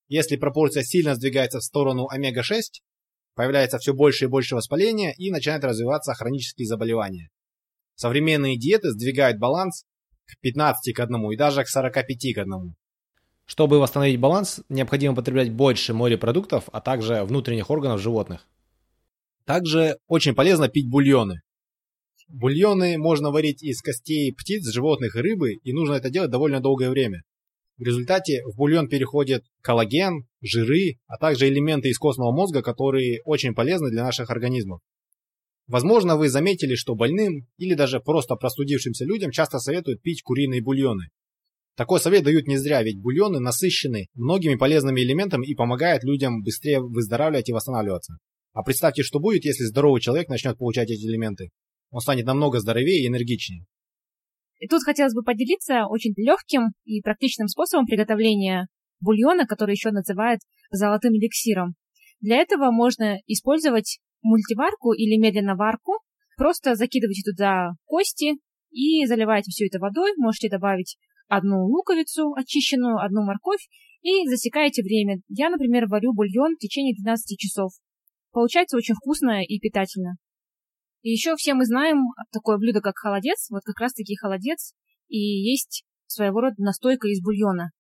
Если 0.08 0.38
пропорция 0.38 0.84
сильно 0.84 1.16
сдвигается 1.16 1.60
в 1.60 1.64
сторону 1.64 2.08
омега-6, 2.08 2.62
появляется 3.36 3.78
все 3.78 3.94
больше 3.94 4.26
и 4.26 4.28
больше 4.28 4.56
воспаления 4.56 5.14
и 5.18 5.32
начинают 5.32 5.64
развиваться 5.64 6.14
хронические 6.14 6.68
заболевания. 6.68 7.30
Современные 7.96 8.58
диеты 8.58 8.92
сдвигают 8.92 9.40
баланс 9.40 9.86
к 10.26 10.40
15 10.42 10.94
к 10.94 11.00
1 11.00 11.32
и 11.32 11.36
даже 11.36 11.64
к 11.64 11.68
45 11.68 12.34
к 12.36 12.38
1. 12.38 12.76
Чтобы 13.46 13.80
восстановить 13.80 14.20
баланс, 14.20 14.62
необходимо 14.70 15.16
потреблять 15.16 15.52
больше 15.52 15.94
морепродуктов, 15.94 16.70
а 16.72 16.80
также 16.80 17.24
внутренних 17.24 17.70
органов 17.70 18.00
животных. 18.00 18.48
Также 19.46 19.98
очень 20.08 20.36
полезно 20.36 20.70
пить 20.70 20.90
бульоны. 20.90 21.42
Бульоны 22.30 22.98
можно 22.98 23.30
варить 23.30 23.62
из 23.62 23.82
костей 23.82 24.34
птиц, 24.34 24.66
животных 24.72 25.16
и 25.16 25.20
рыбы, 25.20 25.56
и 25.56 25.74
нужно 25.74 25.96
это 25.96 26.10
делать 26.10 26.32
довольно 26.32 26.62
долгое 26.62 26.90
время. 26.90 27.24
В 27.82 27.84
результате 27.84 28.44
в 28.46 28.56
бульон 28.58 28.88
переходит 28.90 29.44
коллаген, 29.64 30.28
жиры, 30.40 31.00
а 31.08 31.18
также 31.18 31.48
элементы 31.48 31.90
из 31.90 31.98
костного 31.98 32.32
мозга, 32.32 32.62
которые 32.62 33.22
очень 33.26 33.56
полезны 33.56 33.90
для 33.90 34.04
наших 34.04 34.30
организмов. 34.30 34.82
Возможно, 35.66 36.16
вы 36.16 36.30
заметили, 36.30 36.76
что 36.76 36.94
больным 36.94 37.48
или 37.58 37.74
даже 37.74 38.00
просто 38.00 38.36
простудившимся 38.36 39.04
людям 39.06 39.32
часто 39.32 39.58
советуют 39.58 40.04
пить 40.04 40.22
куриные 40.22 40.62
бульоны. 40.62 41.06
Такой 41.76 42.00
совет 42.00 42.24
дают 42.24 42.46
не 42.46 42.58
зря, 42.58 42.84
ведь 42.84 43.02
бульоны 43.02 43.40
насыщены 43.40 44.10
многими 44.14 44.58
полезными 44.58 45.02
элементами 45.02 45.48
и 45.48 45.56
помогают 45.56 46.04
людям 46.04 46.44
быстрее 46.44 46.82
выздоравливать 46.82 47.50
и 47.50 47.54
восстанавливаться. 47.54 48.18
А 48.54 48.62
представьте, 48.62 49.02
что 49.02 49.20
будет, 49.20 49.44
если 49.44 49.64
здоровый 49.64 50.02
человек 50.02 50.30
начнет 50.30 50.56
получать 50.56 50.92
эти 50.92 51.04
элементы. 51.08 51.50
Он 51.90 52.00
станет 52.00 52.28
намного 52.28 52.60
здоровее 52.60 53.02
и 53.02 53.08
энергичнее. 53.08 53.66
И 54.62 54.68
тут 54.68 54.84
хотелось 54.84 55.16
бы 55.16 55.24
поделиться 55.24 55.88
очень 55.90 56.14
легким 56.16 56.74
и 56.86 57.02
практичным 57.02 57.48
способом 57.48 57.88
приготовления 57.88 58.68
бульона, 59.00 59.48
который 59.48 59.72
еще 59.72 59.90
называют 59.90 60.40
золотым 60.70 61.14
эликсиром. 61.14 61.74
Для 62.20 62.38
этого 62.38 62.70
можно 62.70 63.18
использовать 63.26 63.98
мультиварку 64.22 64.94
или 64.94 65.20
медленно 65.20 65.56
варку. 65.56 65.94
Просто 66.38 66.76
закидывайте 66.76 67.24
туда 67.32 67.72
кости 67.86 68.36
и 68.70 69.04
заливаете 69.08 69.50
все 69.50 69.66
это 69.66 69.80
водой. 69.80 70.12
Можете 70.18 70.48
добавить 70.48 70.96
одну 71.28 71.66
луковицу 71.66 72.34
очищенную, 72.36 73.04
одну 73.04 73.24
морковь 73.24 73.68
и 74.04 74.28
засекаете 74.28 74.84
время. 74.84 75.22
Я, 75.28 75.50
например, 75.50 75.88
варю 75.88 76.14
бульон 76.14 76.54
в 76.54 76.60
течение 76.60 76.94
12 76.94 77.36
часов. 77.40 77.72
Получается 78.32 78.78
очень 78.78 78.94
вкусно 78.94 79.44
и 79.44 79.60
питательно. 79.60 80.18
И 81.02 81.10
еще 81.10 81.36
все 81.36 81.54
мы 81.54 81.66
знаем 81.66 81.98
такое 82.32 82.58
блюдо, 82.58 82.82
как 82.82 82.98
холодец. 82.98 83.50
Вот 83.50 83.64
как 83.64 83.80
раз-таки 83.80 84.16
холодец 84.16 84.74
и 85.08 85.18
есть 85.18 85.84
своего 86.08 86.42
рода 86.42 86.56
настойка 86.58 87.08
из 87.08 87.22
бульона. 87.22 87.72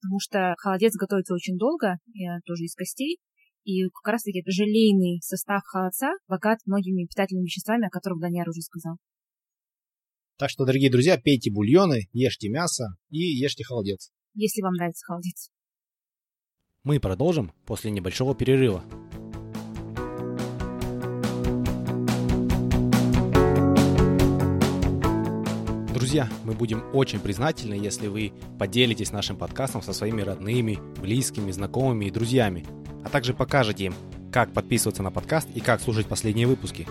Потому 0.00 0.18
что 0.20 0.54
холодец 0.58 0.94
готовится 0.96 1.34
очень 1.34 1.56
долго, 1.56 1.98
я 2.12 2.38
тоже 2.44 2.64
из 2.64 2.74
костей. 2.74 3.18
И 3.64 3.84
как 3.88 4.12
раз-таки 4.12 4.42
желейный 4.46 5.20
состав 5.22 5.62
холодца 5.64 6.12
богат 6.26 6.58
многими 6.66 7.06
питательными 7.06 7.44
веществами, 7.44 7.86
о 7.86 7.90
которых 7.90 8.20
Даняр 8.20 8.48
уже 8.48 8.60
сказал. 8.60 8.96
Так 10.38 10.50
что, 10.50 10.64
дорогие 10.64 10.90
друзья, 10.90 11.16
пейте 11.18 11.52
бульоны, 11.52 12.08
ешьте 12.12 12.48
мясо 12.48 12.96
и 13.10 13.18
ешьте 13.18 13.62
холодец. 13.62 14.10
Если 14.34 14.62
вам 14.62 14.74
нравится 14.74 15.04
холодец. 15.06 15.50
Мы 16.82 16.98
продолжим 16.98 17.52
после 17.64 17.92
небольшого 17.92 18.34
перерыва. 18.34 18.82
Друзья, 26.12 26.28
мы 26.44 26.52
будем 26.52 26.84
очень 26.92 27.20
признательны, 27.20 27.72
если 27.72 28.06
вы 28.06 28.34
поделитесь 28.58 29.12
нашим 29.12 29.38
подкастом 29.38 29.80
со 29.80 29.94
своими 29.94 30.20
родными, 30.20 30.78
близкими, 31.00 31.50
знакомыми 31.50 32.04
и 32.04 32.10
друзьями, 32.10 32.66
а 33.02 33.08
также 33.08 33.32
покажете 33.32 33.86
им, 33.86 33.94
как 34.30 34.52
подписываться 34.52 35.02
на 35.02 35.10
подкаст 35.10 35.48
и 35.54 35.60
как 35.60 35.80
слушать 35.80 36.06
последние 36.06 36.46
выпуски. 36.46 36.86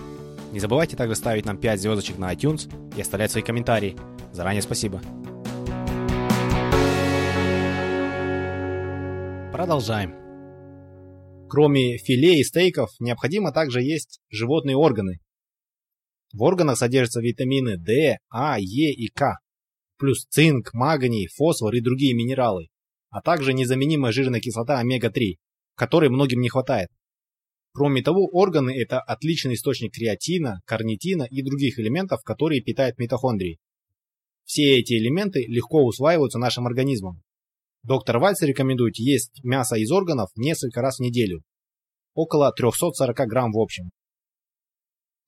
Не 0.51 0.59
забывайте 0.59 0.97
также 0.97 1.13
ставить 1.13 1.45
нам 1.45 1.57
5 1.57 1.81
звездочек 1.81 2.17
на 2.17 2.33
iTunes 2.33 2.67
и 2.97 3.01
оставлять 3.01 3.29
свои 3.29 3.43
комментарии. 3.43 3.95
Заранее 4.33 4.63
спасибо. 4.63 4.99
Продолжаем. 9.53 10.15
Кроме 11.47 11.99
филе 11.99 12.39
и 12.39 12.43
стейков, 12.43 12.89
необходимо 12.99 13.51
также 13.51 13.83
есть 13.83 14.19
животные 14.31 14.77
органы, 14.77 15.19
в 16.33 16.41
органах 16.41 16.77
содержатся 16.77 17.21
витамины 17.21 17.77
D, 17.77 18.17
А, 18.29 18.59
Е 18.59 18.93
и 18.93 19.07
К, 19.07 19.37
плюс 19.97 20.25
цинк, 20.25 20.73
магний, 20.73 21.27
фосфор 21.27 21.73
и 21.75 21.81
другие 21.81 22.13
минералы, 22.13 22.67
а 23.09 23.21
также 23.21 23.53
незаменимая 23.53 24.11
жирная 24.11 24.39
кислота 24.39 24.79
омега-3, 24.79 25.35
которой 25.75 26.09
многим 26.09 26.41
не 26.41 26.49
хватает. 26.49 26.89
Кроме 27.73 28.01
того, 28.01 28.27
органы– 28.27 28.71
это 28.81 28.99
отличный 28.99 29.53
источник 29.53 29.93
креатина, 29.93 30.61
карнитина 30.65 31.23
и 31.23 31.41
других 31.41 31.79
элементов, 31.79 32.21
которые 32.23 32.61
питают 32.61 32.97
митохондрии. 32.97 33.59
Все 34.43 34.79
эти 34.79 34.93
элементы 34.93 35.45
легко 35.47 35.85
усваиваются 35.85 36.39
нашим 36.39 36.67
организмом. 36.67 37.21
Доктор 37.83 38.19
Вальц 38.19 38.41
рекомендует 38.41 38.97
есть 38.97 39.43
мясо 39.43 39.75
из 39.75 39.91
органов 39.91 40.29
несколько 40.35 40.81
раз 40.81 40.97
в 40.97 41.01
неделю, 41.01 41.43
около 42.13 42.51
340 42.51 43.15
грамм 43.27 43.51
в 43.53 43.59
общем. 43.59 43.91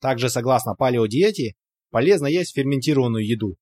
Также, 0.04 0.28
согласно 0.28 0.74
палеодиете, 0.74 1.54
полезно 1.88 2.26
есть 2.26 2.54
ферментированную 2.54 3.26
еду. 3.26 3.56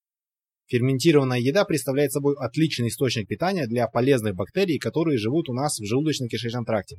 Ферментированная 0.67 1.39
еда 1.39 1.65
представляет 1.65 2.11
собой 2.11 2.35
отличный 2.37 2.89
источник 2.89 3.29
питания 3.29 3.69
для 3.69 3.87
полезных 3.87 4.35
бактерий, 4.35 4.81
которые 4.81 5.19
живут 5.19 5.49
у 5.49 5.53
нас 5.53 5.79
в 5.79 5.85
желудочно-кишечном 5.85 6.65
тракте. 6.67 6.99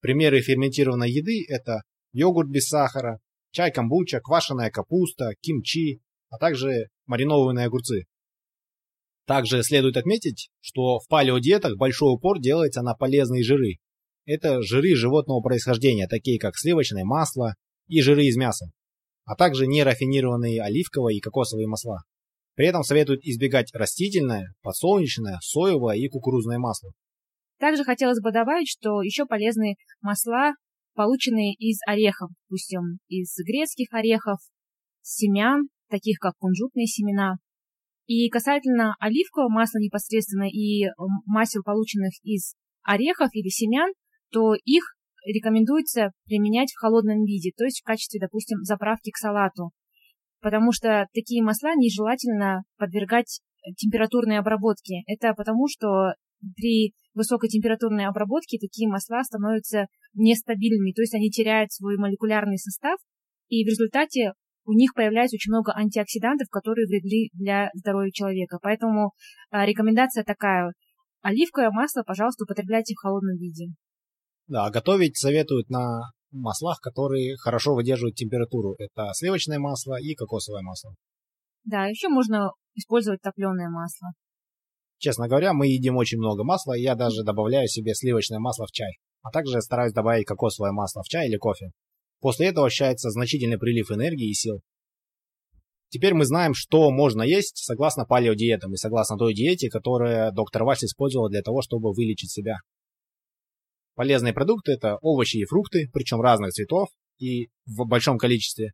Примеры 0.00 0.40
ферментированной 0.40 1.08
еды– 1.08 1.44
это 1.48 1.82
йогурт 2.10 2.48
без 2.50 2.66
сахара, 2.66 3.20
чай 3.52 3.70
камбуча, 3.70 4.18
квашеная 4.20 4.72
капуста, 4.72 5.34
кимчи, 5.40 6.00
а 6.28 6.38
также 6.38 6.88
маринованные 7.06 7.66
огурцы. 7.66 8.06
Также 9.24 9.62
следует 9.62 9.96
отметить, 9.96 10.50
что 10.58 10.98
в 10.98 11.06
палеодиетах 11.06 11.76
большой 11.76 12.12
упор 12.12 12.40
делается 12.40 12.82
на 12.82 12.94
полезные 12.94 13.44
жиры. 13.44 13.76
Это 14.26 14.62
жиры 14.62 14.96
животного 14.96 15.42
происхождения, 15.42 16.08
такие 16.08 16.40
как 16.40 16.56
сливочное 16.56 17.04
масло, 17.04 17.54
и 17.88 18.00
жиры 18.00 18.24
из 18.24 18.36
мяса, 18.36 18.66
а 19.24 19.34
также 19.34 19.66
нерафинированные 19.66 20.62
оливковые 20.62 21.18
и 21.18 21.20
кокосовые 21.20 21.66
масла. 21.66 22.00
При 22.54 22.66
этом 22.66 22.82
советуют 22.82 23.22
избегать 23.22 23.72
растительное, 23.72 24.54
подсолнечное, 24.62 25.38
соевое 25.42 25.96
и 25.96 26.08
кукурузное 26.08 26.58
масло. 26.58 26.92
Также 27.58 27.84
хотелось 27.84 28.20
бы 28.20 28.32
добавить, 28.32 28.68
что 28.68 29.02
еще 29.02 29.26
полезны 29.26 29.76
масла, 30.00 30.54
полученные 30.94 31.54
из 31.54 31.78
орехов, 31.86 32.30
допустим, 32.48 32.98
из 33.08 33.32
грецких 33.44 33.92
орехов, 33.92 34.38
семян, 35.02 35.68
таких 35.88 36.18
как 36.18 36.36
кунжутные 36.38 36.86
семена. 36.86 37.36
И 38.06 38.28
касательно 38.30 38.96
оливкового 38.98 39.48
масла 39.48 39.78
непосредственно 39.78 40.48
и 40.48 40.86
масел, 41.26 41.62
полученных 41.62 42.12
из 42.22 42.54
орехов 42.82 43.28
или 43.34 43.48
семян, 43.48 43.92
то 44.30 44.54
их 44.64 44.96
рекомендуется 45.24 46.12
применять 46.26 46.72
в 46.72 46.80
холодном 46.80 47.24
виде, 47.24 47.52
то 47.56 47.64
есть 47.64 47.80
в 47.80 47.84
качестве, 47.84 48.20
допустим, 48.20 48.62
заправки 48.62 49.10
к 49.10 49.16
салату, 49.16 49.70
потому 50.40 50.72
что 50.72 51.06
такие 51.12 51.42
масла 51.42 51.74
нежелательно 51.76 52.62
подвергать 52.76 53.40
температурной 53.76 54.38
обработке. 54.38 55.02
Это 55.06 55.34
потому, 55.34 55.68
что 55.68 56.14
при 56.56 56.94
высокой 57.14 57.48
температурной 57.48 58.06
обработке 58.06 58.58
такие 58.58 58.88
масла 58.88 59.22
становятся 59.24 59.86
нестабильными, 60.14 60.92
то 60.92 61.02
есть 61.02 61.14
они 61.14 61.30
теряют 61.30 61.72
свой 61.72 61.96
молекулярный 61.96 62.58
состав, 62.58 62.98
и 63.48 63.64
в 63.64 63.68
результате 63.68 64.32
у 64.64 64.72
них 64.72 64.92
появляется 64.94 65.36
очень 65.36 65.50
много 65.50 65.72
антиоксидантов, 65.74 66.48
которые 66.50 66.86
вредны 66.86 67.30
для 67.32 67.70
здоровья 67.72 68.10
человека. 68.12 68.58
Поэтому 68.60 69.12
а, 69.50 69.64
рекомендация 69.64 70.24
такая 70.24 70.72
оливковое 71.22 71.70
масло, 71.70 72.02
пожалуйста, 72.06 72.44
употребляйте 72.44 72.94
в 72.94 73.00
холодном 73.00 73.36
виде. 73.38 73.72
Да, 74.48 74.70
готовить 74.70 75.16
советуют 75.16 75.68
на 75.68 76.00
маслах, 76.30 76.80
которые 76.80 77.36
хорошо 77.36 77.74
выдерживают 77.74 78.16
температуру. 78.16 78.74
Это 78.78 79.10
сливочное 79.12 79.58
масло 79.58 79.96
и 80.00 80.14
кокосовое 80.14 80.62
масло. 80.62 80.94
Да, 81.64 81.86
еще 81.86 82.08
можно 82.08 82.50
использовать 82.74 83.20
топленое 83.20 83.68
масло. 83.68 84.08
Честно 84.98 85.28
говоря, 85.28 85.52
мы 85.52 85.68
едим 85.68 85.96
очень 85.96 86.18
много 86.18 86.44
масла, 86.44 86.76
и 86.76 86.82
я 86.82 86.94
даже 86.94 87.22
добавляю 87.24 87.68
себе 87.68 87.94
сливочное 87.94 88.38
масло 88.38 88.66
в 88.66 88.72
чай. 88.72 88.92
А 89.22 89.30
также 89.30 89.60
стараюсь 89.60 89.92
добавить 89.92 90.26
кокосовое 90.26 90.72
масло 90.72 91.02
в 91.02 91.08
чай 91.08 91.28
или 91.28 91.36
кофе. 91.36 91.70
После 92.20 92.46
этого 92.48 92.66
ощущается 92.66 93.10
значительный 93.10 93.58
прилив 93.58 93.90
энергии 93.90 94.30
и 94.30 94.34
сил. 94.34 94.60
Теперь 95.90 96.14
мы 96.14 96.24
знаем, 96.24 96.52
что 96.54 96.90
можно 96.90 97.22
есть 97.22 97.58
согласно 97.58 98.04
палеодиетам 98.04 98.72
и 98.74 98.76
согласно 98.76 99.16
той 99.16 99.34
диете, 99.34 99.70
которую 99.70 100.32
доктор 100.32 100.64
Вальс 100.64 100.82
использовал 100.82 101.28
для 101.28 101.42
того, 101.42 101.62
чтобы 101.62 101.92
вылечить 101.92 102.30
себя. 102.30 102.56
Полезные 103.98 104.32
продукты– 104.32 104.70
это 104.74 104.96
овощи 105.02 105.38
и 105.38 105.44
фрукты, 105.44 105.90
причем 105.92 106.20
разных 106.20 106.52
цветов 106.52 106.88
и 107.18 107.48
в 107.66 107.84
большом 107.84 108.16
количестве. 108.16 108.70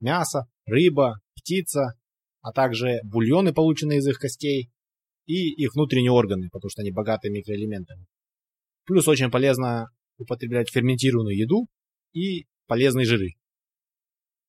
Мясо, 0.00 0.46
рыба, 0.64 1.20
птица, 1.34 1.98
а 2.40 2.50
также 2.50 3.00
бульоны, 3.04 3.52
полученные 3.52 3.98
из 3.98 4.06
их 4.06 4.18
костей, 4.18 4.70
и 5.26 5.50
их 5.62 5.74
внутренние 5.74 6.12
органы, 6.12 6.48
потому 6.50 6.70
что 6.70 6.80
они 6.80 6.92
богаты 6.92 7.28
микроэлементами. 7.28 8.06
Плюс 8.86 9.06
очень 9.06 9.30
полезно 9.30 9.90
употреблять 10.16 10.70
ферментированную 10.70 11.36
еду 11.36 11.66
и 12.14 12.46
полезные 12.66 13.04
жиры. 13.04 13.34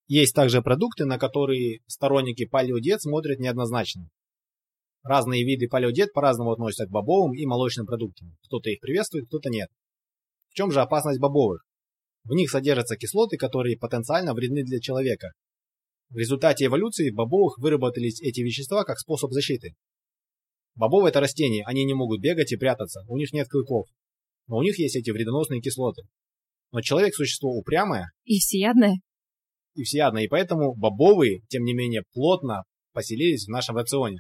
Есть 0.08 0.34
также 0.34 0.62
продукты, 0.62 1.04
на 1.04 1.20
которые 1.20 1.82
сторонники 1.88 2.46
палеодиет 2.46 3.02
смотрят 3.02 3.40
неоднозначно. 3.40 4.08
Разные 5.04 5.44
виды 5.44 5.68
палеодиет 5.68 6.14
по-разному 6.14 6.54
относятся 6.54 6.86
к 6.86 6.90
бобовым 6.90 7.34
и 7.34 7.46
молочным 7.46 7.86
продуктам. 7.86 8.38
Кто-то 8.44 8.70
их 8.70 8.80
приветствует, 8.80 9.28
кто-то 9.28 9.50
нет. 9.50 9.70
В 10.56 10.58
чем 10.58 10.72
же 10.72 10.80
опасность 10.80 11.20
бобовых? 11.20 11.66
В 12.24 12.32
них 12.32 12.50
содержатся 12.50 12.96
кислоты, 12.96 13.36
которые 13.36 13.78
потенциально 13.78 14.34
вредны 14.34 14.64
для 14.64 14.80
человека. 14.80 15.34
В 16.08 16.16
результате 16.16 16.68
эволюции 16.68 17.12
бобовых 17.12 17.58
выработались 17.58 18.22
эти 18.22 18.40
вещества 18.40 18.86
как 18.86 18.98
способ 18.98 19.34
защиты. 19.34 19.74
Бобовые 20.76 21.10
это 21.10 21.20
растения, 21.20 21.66
они 21.66 21.84
не 21.84 21.94
могут 21.94 22.22
бегать 22.22 22.54
и 22.54 22.56
прятаться, 22.56 23.02
у 23.10 23.18
них 23.18 23.34
нет 23.34 23.50
клыков. 23.50 23.88
Но 24.48 24.56
у 24.56 24.64
них 24.64 24.80
есть 24.80 24.96
эти 24.96 25.10
вредоносные 25.10 25.60
кислоты. 25.60 26.04
Но 26.72 26.80
человек– 26.80 27.14
существо 27.16 27.52
упрямое. 27.52 28.12
И 28.24 28.40
всеядное 28.40 29.02
и 29.74 29.84
всеядно, 29.84 30.20
и 30.20 30.30
поэтому 30.30 30.74
бобовые, 30.74 31.42
тем 31.50 31.64
не 31.64 31.74
менее, 31.74 32.04
плотно 32.14 32.64
поселились 32.94 33.46
в 33.46 33.52
нашем 33.52 33.76
рационе. 33.76 34.20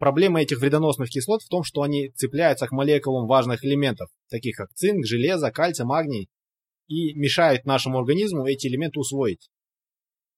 Проблема 0.00 0.40
этих 0.40 0.60
вредоносных 0.60 1.10
кислот 1.10 1.42
в 1.42 1.48
том, 1.50 1.62
что 1.62 1.82
они 1.82 2.08
цепляются 2.16 2.66
к 2.66 2.72
молекулам 2.72 3.26
важных 3.26 3.62
элементов, 3.62 4.08
таких 4.30 4.56
как 4.56 4.72
цинк, 4.72 5.04
железо, 5.04 5.50
кальций, 5.52 5.84
магний, 5.84 6.30
и 6.88 7.12
мешают 7.12 7.66
нашему 7.66 7.98
организму 7.98 8.46
эти 8.46 8.66
элементы 8.66 8.98
усвоить. 8.98 9.50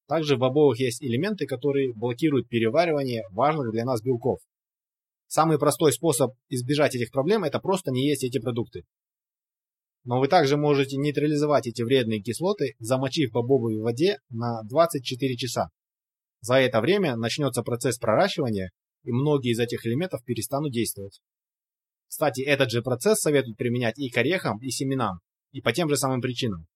Также 0.08 0.34
в 0.34 0.40
бобовых 0.40 0.80
есть 0.80 1.00
элементы, 1.00 1.46
которые 1.46 1.94
блокируют 1.94 2.48
переваривание 2.48 3.22
важных 3.30 3.70
для 3.70 3.84
нас 3.84 4.02
белков. 4.02 4.40
Самый 5.28 5.60
простой 5.60 5.92
способ 5.92 6.32
избежать 6.48 6.96
этих 6.96 7.12
проблем– 7.12 7.44
это 7.44 7.60
просто 7.60 7.92
не 7.92 8.04
есть 8.08 8.24
эти 8.24 8.40
продукты. 8.40 8.82
Но 10.02 10.18
вы 10.18 10.26
также 10.26 10.56
можете 10.56 10.96
нейтрализовать 10.96 11.68
эти 11.68 11.82
вредные 11.82 12.20
кислоты, 12.20 12.74
замочив 12.80 13.30
бобовые 13.30 13.78
в 13.78 13.84
воде 13.84 14.18
на 14.28 14.64
24 14.64 15.36
часа. 15.36 15.68
За 16.40 16.56
это 16.56 16.80
время 16.80 17.14
начнется 17.14 17.62
процесс 17.62 17.98
проращивания, 17.98 18.72
и 19.04 19.12
многие 19.12 19.52
из 19.52 19.58
этих 19.58 19.84
элементов 19.86 20.24
перестанут 20.24 20.72
действовать. 20.72 21.20
Кстати, 22.08 22.42
этот 22.42 22.70
же 22.70 22.82
процесс 22.82 23.20
советуют 23.20 23.56
применять 23.56 23.98
и 23.98 24.10
к 24.10 24.16
орехам, 24.18 24.58
и 24.60 24.70
семенам, 24.70 25.20
и 25.50 25.60
по 25.60 25.72
тем 25.72 25.88
же 25.88 25.96
самым 25.96 26.20
причинам. 26.20 26.66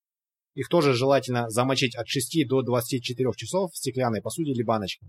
Их 0.54 0.68
тоже 0.68 0.94
желательно 0.94 1.50
замочить 1.50 1.94
от 1.94 2.08
6 2.08 2.48
до 2.48 2.62
24 2.62 3.30
часов 3.36 3.70
в 3.70 3.76
стеклянной 3.76 4.22
посуде 4.22 4.52
или 4.52 4.62
баночке. 4.62 5.06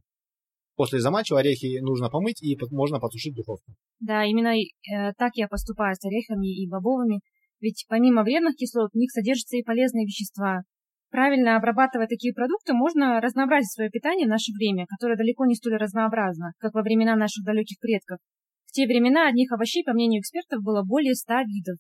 После 0.76 1.00
замачивания 1.00 1.42
орехи 1.42 1.80
нужно 1.80 2.10
помыть 2.10 2.44
и 2.44 2.58
можно 2.70 3.00
подсушить 3.00 3.34
в 3.34 3.38
духовке. 3.38 3.74
Да, 4.00 4.26
именно 4.26 4.54
э, 4.54 5.14
так 5.18 5.32
я 5.36 5.48
поступаю 5.48 5.96
с 5.96 6.04
орехами 6.06 6.54
и 6.54 6.68
бобовыми. 6.70 7.22
Ведь 7.60 7.86
помимо 7.88 8.24
вредных 8.24 8.56
кислот 8.56 8.92
в 8.92 8.98
них 8.98 9.10
содержатся 9.12 9.58
и 9.58 9.64
полезные 9.64 10.06
вещества. 10.06 10.62
Правильно 11.10 11.56
обрабатывая 11.56 12.08
такие 12.08 12.34
продукты, 12.34 12.74
можно 12.74 13.22
разнообразить 13.22 13.72
свое 13.72 13.90
питание 13.90 14.28
в 14.28 14.30
наше 14.30 14.52
время, 14.52 14.86
которое 14.88 15.16
далеко 15.16 15.46
не 15.46 15.56
столь 15.56 15.78
разнообразно, 15.78 16.52
как 16.60 16.74
во 16.74 16.82
времена 16.82 17.16
наших 17.16 17.46
далеких 17.46 17.80
предков. 17.80 18.20
В 18.66 18.72
те 18.74 18.86
времена 18.86 19.28
одних 19.28 19.52
овощей, 19.52 19.84
по 19.86 19.94
мнению 19.94 20.20
экспертов, 20.20 20.62
было 20.62 20.84
более 20.84 21.16
ста 21.16 21.44
видов. 21.44 21.78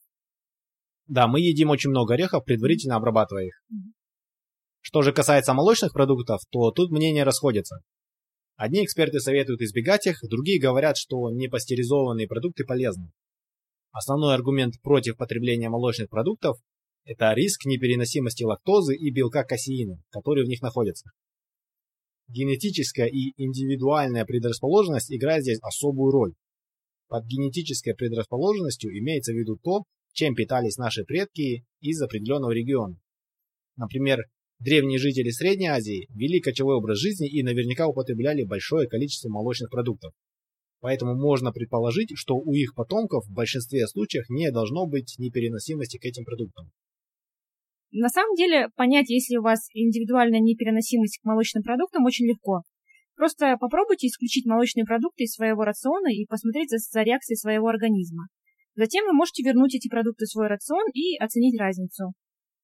Да, 1.07 1.27
мы 1.27 1.41
едим 1.41 1.69
очень 1.69 1.89
много 1.89 2.13
орехов, 2.13 2.45
предварительно 2.45 2.95
обрабатывая 2.95 3.45
их. 3.45 3.61
Что 4.81 5.01
же 5.01 5.11
касается 5.11 5.53
молочных 5.53 5.91
продуктов, 5.91 6.41
то 6.49 6.71
тут 6.71 6.91
мнения 6.91 7.23
расходятся. 7.23 7.79
Одни 8.55 8.83
эксперты 8.83 9.19
советуют 9.19 9.61
избегать 9.61 10.07
их, 10.07 10.17
другие 10.29 10.61
говорят, 10.61 10.97
что 10.97 11.29
непастеризованные 11.29 12.27
продукты 12.27 12.63
полезны. 12.65 13.11
Основной 13.91 14.33
аргумент 14.33 14.75
против 14.81 15.17
потребления 15.17 15.69
молочных 15.69 16.09
продуктов– 16.09 16.57
это 17.07 17.33
риск 17.33 17.65
непереносимости 17.65 18.43
лактозы 18.43 18.93
и 18.93 19.11
белка 19.11 19.45
касеина, 19.45 20.03
которые 20.09 20.45
в 20.45 20.49
них 20.49 20.61
находятся. 20.61 21.09
Генетическая 22.27 23.07
и 23.07 23.31
индивидуальная 23.37 24.25
предрасположенность 24.25 25.09
играет 25.13 25.43
здесь 25.43 25.59
особую 25.61 26.11
роль. 26.11 26.33
Под 27.07 27.25
генетической 27.25 27.95
предрасположенностью 27.95 28.91
имеется 28.99 29.31
в 29.31 29.35
виду 29.35 29.57
то, 29.63 29.83
чем 30.11 30.35
питались 30.35 30.75
наши 30.75 31.05
предки 31.05 31.63
из 31.79 32.01
определенного 32.01 32.51
региона. 32.51 32.97
Например, 33.77 34.25
древние 34.59 34.99
жители 34.99 35.29
Средней 35.29 35.67
Азии 35.67 36.07
вели 36.09 36.41
кочевой 36.41 36.75
образ 36.75 36.97
жизни 36.97 37.29
и 37.29 37.41
наверняка 37.41 37.87
употребляли 37.87 38.43
большое 38.43 38.89
количество 38.89 39.29
молочных 39.29 39.69
продуктов. 39.69 40.11
Поэтому 40.81 41.15
можно 41.15 41.53
предположить, 41.53 42.09
что 42.15 42.35
у 42.35 42.53
их 42.53 42.75
потомков 42.75 43.25
в 43.25 43.33
большинстве 43.33 43.87
случаев 43.87 44.25
не 44.27 44.51
должно 44.51 44.85
быть 44.85 45.15
непереносимости 45.17 45.97
к 45.97 46.03
этим 46.03 46.25
продуктам. 46.25 46.69
На 47.91 48.09
самом 48.09 48.35
деле, 48.35 48.69
понять, 48.75 49.09
если 49.09 49.37
у 49.37 49.41
вас 49.41 49.69
индивидуальная 49.73 50.39
непереносимость 50.39 51.19
к 51.19 51.25
молочным 51.25 51.63
продуктам, 51.63 52.05
очень 52.05 52.27
легко. 52.27 52.61
Просто 53.15 53.57
попробуйте 53.59 54.07
исключить 54.07 54.45
молочные 54.45 54.85
продукты 54.85 55.23
из 55.23 55.33
своего 55.33 55.63
рациона 55.63 56.09
и 56.13 56.25
посмотреть 56.25 56.69
за, 56.69 56.77
за 56.77 57.01
реакцией 57.01 57.37
своего 57.37 57.67
организма. 57.67 58.27
Затем 58.75 59.05
вы 59.05 59.13
можете 59.13 59.41
вернуть 59.43 59.73
эти 59.73 59.87
продукты 59.87 60.25
в 60.25 60.29
свой 60.29 60.47
рацион 60.47 60.85
и 60.93 61.17
оценить 61.17 61.59
разницу. 61.59 62.13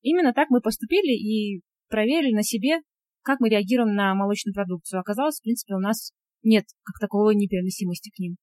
Именно 0.04 0.34
так 0.34 0.50
мы 0.50 0.62
поступили 0.62 1.14
и 1.14 1.62
проверили 1.90 2.36
на 2.36 2.44
себе, 2.44 2.82
как 3.24 3.40
мы 3.40 3.50
реагируем 3.50 3.96
на 3.96 4.14
молочную 4.14 4.54
продукцию. 4.54 5.00
Оказалось, 5.00 5.40
в 5.40 5.44
принципе, 5.44 5.74
у 5.74 5.80
нас 5.80 6.12
нет 6.44 6.66
как 6.84 7.00
таковой 7.00 7.36
непереносимости 7.36 8.12
к 8.16 8.20
ним. 8.20 8.36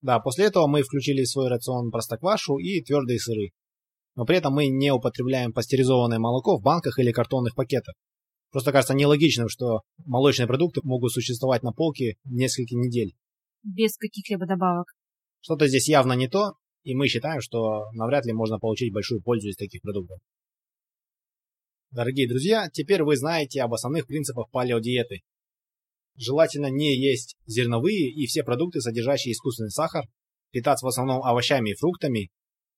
Да, 0.00 0.20
после 0.20 0.44
этого 0.44 0.68
мы 0.68 0.82
включили 0.82 1.22
в 1.22 1.28
свой 1.28 1.48
рацион 1.48 1.90
простоквашу 1.90 2.58
и 2.58 2.82
твердые 2.84 3.18
сыры. 3.18 3.50
Но 4.18 4.24
при 4.24 4.36
этом 4.36 4.52
мы 4.52 4.66
не 4.66 4.90
употребляем 4.92 5.52
пастеризованное 5.52 6.18
молоко 6.18 6.58
в 6.58 6.60
банках 6.60 6.98
или 6.98 7.12
картонных 7.12 7.54
пакетах. 7.54 7.94
Просто 8.50 8.72
кажется 8.72 8.94
нелогичным, 8.94 9.48
что 9.48 9.82
молочные 10.06 10.48
продукты 10.48 10.80
могут 10.82 11.12
существовать 11.12 11.62
на 11.62 11.70
полке 11.70 12.16
несколько 12.24 12.74
недель. 12.74 13.14
Без 13.62 13.96
каких-либо 13.96 14.44
добавок. 14.44 14.88
Что-то 15.38 15.68
здесь 15.68 15.88
явно 15.88 16.14
не 16.14 16.26
то, 16.26 16.54
и 16.82 16.96
мы 16.96 17.06
считаем, 17.06 17.40
что 17.40 17.92
навряд 17.92 18.26
ли 18.26 18.32
можно 18.32 18.58
получить 18.58 18.92
большую 18.92 19.22
пользу 19.22 19.50
из 19.50 19.56
таких 19.56 19.82
продуктов. 19.82 20.18
Дорогие 21.92 22.28
друзья, 22.28 22.68
теперь 22.72 23.04
вы 23.04 23.16
знаете 23.16 23.62
об 23.62 23.72
основных 23.72 24.08
принципах 24.08 24.50
палеодиеты, 24.50 25.20
Желательно 26.16 26.66
не 26.66 26.98
есть 26.98 27.36
зерновые 27.46 28.10
и 28.10 28.26
все 28.26 28.42
продукты, 28.42 28.80
содержащие 28.80 29.32
искусственный 29.32 29.70
сахар, 29.70 30.02
питаться 30.50 30.84
в 30.84 30.88
основном 30.88 31.22
овощами 31.22 31.70
и 31.70 31.76
фруктами, 31.76 32.30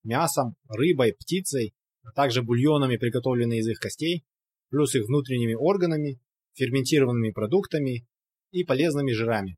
мясом, 0.03 0.57
рыбой, 0.69 1.13
птицей, 1.13 1.75
а 2.03 2.13
также 2.13 2.43
бульонами, 2.43 2.97
приготовленными 2.97 3.59
из 3.59 3.69
их 3.69 3.79
костей, 3.79 4.25
плюс 4.71 4.95
их 4.95 5.07
внутренними 5.07 5.55
органами, 5.55 6.21
ферментированными 6.55 7.31
продуктами 7.31 8.07
и 8.51 8.65
полезными 8.65 9.13
жирами. 9.13 9.57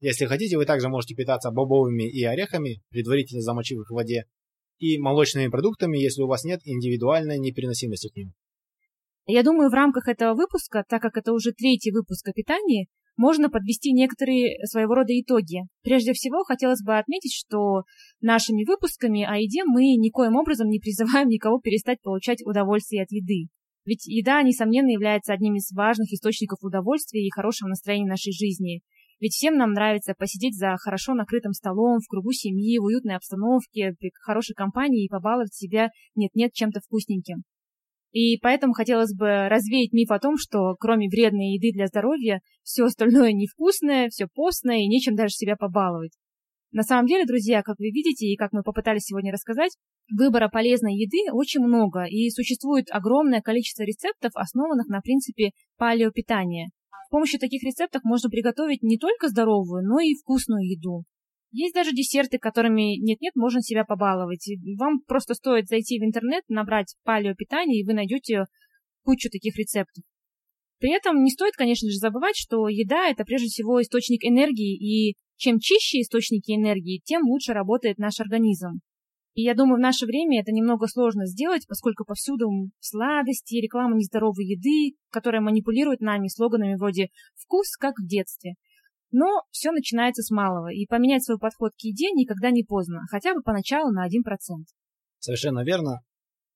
Если 0.00 0.26
хотите, 0.26 0.56
вы 0.56 0.66
также 0.66 0.88
можете 0.88 1.14
питаться 1.14 1.50
бобовыми 1.50 2.08
и 2.10 2.22
орехами, 2.24 2.82
предварительно 2.90 3.40
замочив 3.40 3.80
их 3.80 3.90
в 3.90 3.94
воде, 3.94 4.26
и 4.78 4.98
молочными 4.98 5.48
продуктами, 5.48 5.98
если 5.98 6.22
у 6.22 6.26
вас 6.26 6.44
нет 6.44 6.60
индивидуальной 6.64 7.38
непереносимости 7.38 8.08
к 8.08 8.16
ним. 8.16 8.34
Я 9.26 9.42
думаю, 9.42 9.70
в 9.70 9.74
рамках 9.74 10.08
этого 10.08 10.34
выпуска, 10.34 10.84
так 10.86 11.00
как 11.00 11.16
это 11.16 11.32
уже 11.32 11.52
третий 11.52 11.92
выпуск 11.92 12.28
о 12.28 12.32
питании, 12.32 12.88
можно 13.16 13.48
подвести 13.48 13.92
некоторые 13.92 14.66
своего 14.66 14.94
рода 14.94 15.12
итоги. 15.18 15.62
Прежде 15.82 16.12
всего, 16.12 16.44
хотелось 16.44 16.82
бы 16.82 16.98
отметить, 16.98 17.34
что 17.34 17.84
нашими 18.20 18.64
выпусками 18.64 19.22
о 19.24 19.36
еде 19.36 19.62
мы 19.64 19.96
никоим 19.96 20.36
образом 20.36 20.68
не 20.68 20.80
призываем 20.80 21.28
никого 21.28 21.60
перестать 21.60 22.00
получать 22.02 22.44
удовольствие 22.44 23.02
от 23.02 23.10
еды. 23.10 23.48
Ведь 23.84 24.06
еда, 24.06 24.42
несомненно, 24.42 24.90
является 24.90 25.32
одним 25.32 25.56
из 25.56 25.70
важных 25.72 26.10
источников 26.12 26.58
удовольствия 26.62 27.24
и 27.24 27.30
хорошего 27.30 27.68
настроения 27.68 28.08
нашей 28.08 28.32
жизни. 28.32 28.80
Ведь 29.20 29.32
всем 29.32 29.56
нам 29.56 29.72
нравится 29.72 30.14
посидеть 30.18 30.56
за 30.56 30.76
хорошо 30.76 31.14
накрытым 31.14 31.52
столом, 31.52 32.00
в 32.00 32.08
кругу 32.08 32.32
семьи, 32.32 32.78
в 32.78 32.84
уютной 32.84 33.16
обстановке, 33.16 33.94
при 33.98 34.10
хорошей 34.20 34.54
компании 34.54 35.04
и 35.04 35.08
побаловать 35.08 35.54
себя 35.54 35.90
нет-нет 36.14 36.52
чем-то 36.52 36.80
вкусненьким. 36.80 37.44
И 38.14 38.38
поэтому 38.38 38.74
хотелось 38.74 39.12
бы 39.12 39.48
развеять 39.48 39.92
миф 39.92 40.12
о 40.12 40.20
том, 40.20 40.36
что 40.38 40.76
кроме 40.78 41.08
вредной 41.08 41.58
еды 41.58 41.76
для 41.76 41.88
здоровья, 41.88 42.42
все 42.62 42.84
остальное 42.84 43.32
невкусное, 43.32 44.08
все 44.08 44.28
постное 44.32 44.78
и 44.78 44.86
нечем 44.86 45.16
даже 45.16 45.34
себя 45.34 45.56
побаловать. 45.56 46.12
На 46.70 46.84
самом 46.84 47.06
деле, 47.06 47.24
друзья, 47.26 47.62
как 47.62 47.76
вы 47.80 47.86
видите 47.86 48.26
и 48.26 48.36
как 48.36 48.52
мы 48.52 48.62
попытались 48.62 49.06
сегодня 49.06 49.32
рассказать, 49.32 49.72
выбора 50.16 50.48
полезной 50.48 50.94
еды 50.94 51.32
очень 51.32 51.60
много, 51.60 52.04
и 52.04 52.30
существует 52.30 52.86
огромное 52.90 53.40
количество 53.40 53.82
рецептов, 53.82 54.30
основанных 54.36 54.86
на 54.86 55.00
принципе 55.00 55.50
палеопитания. 55.76 56.70
С 57.06 57.10
помощью 57.10 57.40
таких 57.40 57.64
рецептов 57.64 58.04
можно 58.04 58.30
приготовить 58.30 58.82
не 58.82 58.96
только 58.96 59.28
здоровую, 59.28 59.84
но 59.84 59.98
и 59.98 60.14
вкусную 60.14 60.62
еду. 60.62 61.02
Есть 61.56 61.72
даже 61.72 61.92
десерты, 61.92 62.38
которыми 62.38 62.98
нет-нет, 62.98 63.36
можно 63.36 63.62
себя 63.62 63.84
побаловать. 63.84 64.44
Вам 64.76 64.98
просто 65.06 65.34
стоит 65.34 65.68
зайти 65.68 66.00
в 66.00 66.02
интернет, 66.02 66.42
набрать 66.48 66.96
палеопитание, 67.04 67.80
и 67.80 67.86
вы 67.86 67.94
найдете 67.94 68.46
кучу 69.04 69.30
таких 69.30 69.56
рецептов. 69.56 70.02
При 70.80 70.90
этом 70.90 71.22
не 71.22 71.30
стоит, 71.30 71.54
конечно 71.54 71.88
же, 71.88 71.98
забывать, 71.98 72.34
что 72.34 72.66
еда– 72.68 73.08
это 73.08 73.22
прежде 73.22 73.46
всего 73.46 73.80
источник 73.80 74.24
энергии, 74.24 74.74
и 74.74 75.14
чем 75.36 75.60
чище 75.60 76.00
источники 76.00 76.50
энергии, 76.50 77.00
тем 77.04 77.22
лучше 77.22 77.52
работает 77.52 77.98
наш 77.98 78.18
организм. 78.18 78.80
И 79.34 79.42
я 79.42 79.54
думаю, 79.54 79.76
в 79.76 79.80
наше 79.80 80.06
время 80.06 80.40
это 80.40 80.50
немного 80.50 80.88
сложно 80.88 81.24
сделать, 81.24 81.68
поскольку 81.68 82.04
повсюду 82.04 82.48
сладости, 82.80 83.62
реклама 83.62 83.94
нездоровой 83.94 84.44
еды, 84.44 84.96
которая 85.10 85.40
манипулирует 85.40 86.00
нами 86.00 86.26
слоганами 86.26 86.74
вроде 86.74 87.10
«вкус, 87.36 87.76
как 87.76 87.94
в 88.00 88.08
детстве». 88.08 88.54
Но 89.16 89.42
все 89.52 89.70
начинается 89.70 90.22
с 90.22 90.30
малого, 90.32 90.72
и 90.72 90.86
поменять 90.86 91.22
свой 91.22 91.38
подход 91.38 91.70
к 91.78 91.84
еде 91.84 92.10
никогда 92.10 92.50
не 92.50 92.64
поздно, 92.64 93.02
хотя 93.08 93.32
бы 93.32 93.42
поначалу 93.42 93.92
на 93.92 94.08
1%. 94.08 94.10
Совершенно 95.20 95.62
верно. 95.62 96.00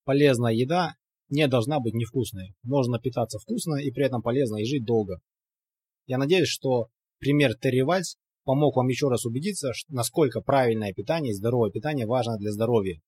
Полезная 0.05 0.53
еда 0.53 0.95
не 1.29 1.47
должна 1.47 1.79
быть 1.79 1.95
невкусной. 1.95 2.57
Можно 2.65 2.99
питаться 2.99 3.39
вкусно 3.39 3.77
и 3.77 3.93
при 3.93 4.07
этом 4.07 4.23
полезно 4.23 4.57
и 4.57 4.65
жить 4.65 4.85
долго. 4.85 5.21
Я 6.09 6.19
надеюсь, 6.19 6.49
что 6.49 6.89
пример 7.21 7.55
Терри 7.55 7.83
Вальс 7.83 8.17
помог 8.43 8.75
вам 8.75 8.89
еще 8.89 9.07
раз 9.07 9.25
убедиться, 9.25 9.71
насколько 9.87 10.41
правильное 10.41 10.93
питание 10.93 11.31
и 11.31 11.37
здоровое 11.37 11.71
питание 11.71 12.07
важно 12.09 12.39
для 12.39 12.51
здоровья. 12.51 13.01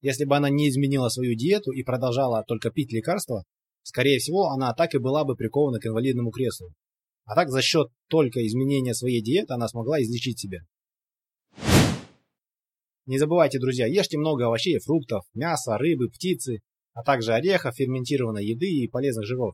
Если 0.00 0.24
бы 0.24 0.34
она 0.34 0.50
не 0.50 0.68
изменила 0.68 1.08
свою 1.08 1.36
диету 1.36 1.70
и 1.70 1.84
продолжала 1.84 2.42
только 2.48 2.72
пить 2.72 2.92
лекарства, 2.92 3.44
скорее 3.84 4.18
всего, 4.18 4.48
она 4.48 4.74
так 4.74 4.92
и 4.96 4.98
была 4.98 5.24
бы 5.24 5.36
прикована 5.36 5.78
к 5.78 5.86
инвалидному 5.86 6.32
креслу. 6.32 6.72
А 7.28 7.34
так 7.34 7.50
за 7.50 7.60
счет 7.60 7.88
только 8.08 8.44
изменения 8.46 8.94
своей 8.94 9.22
диеты 9.22 9.52
она 9.52 9.68
смогла 9.68 10.00
излечить 10.00 10.40
себя. 10.40 10.60
Не 13.04 13.18
забывайте, 13.18 13.58
друзья, 13.58 13.86
ешьте 13.86 14.16
много 14.16 14.46
овощей 14.46 14.78
фруктов, 14.78 15.24
мяса, 15.34 15.76
рыбы, 15.76 16.08
птицы, 16.08 16.60
а 16.94 17.02
также 17.02 17.34
орехов, 17.34 17.74
ферментированной 17.76 18.46
еды 18.46 18.66
и 18.66 18.88
полезных 18.88 19.26
жиров. 19.26 19.52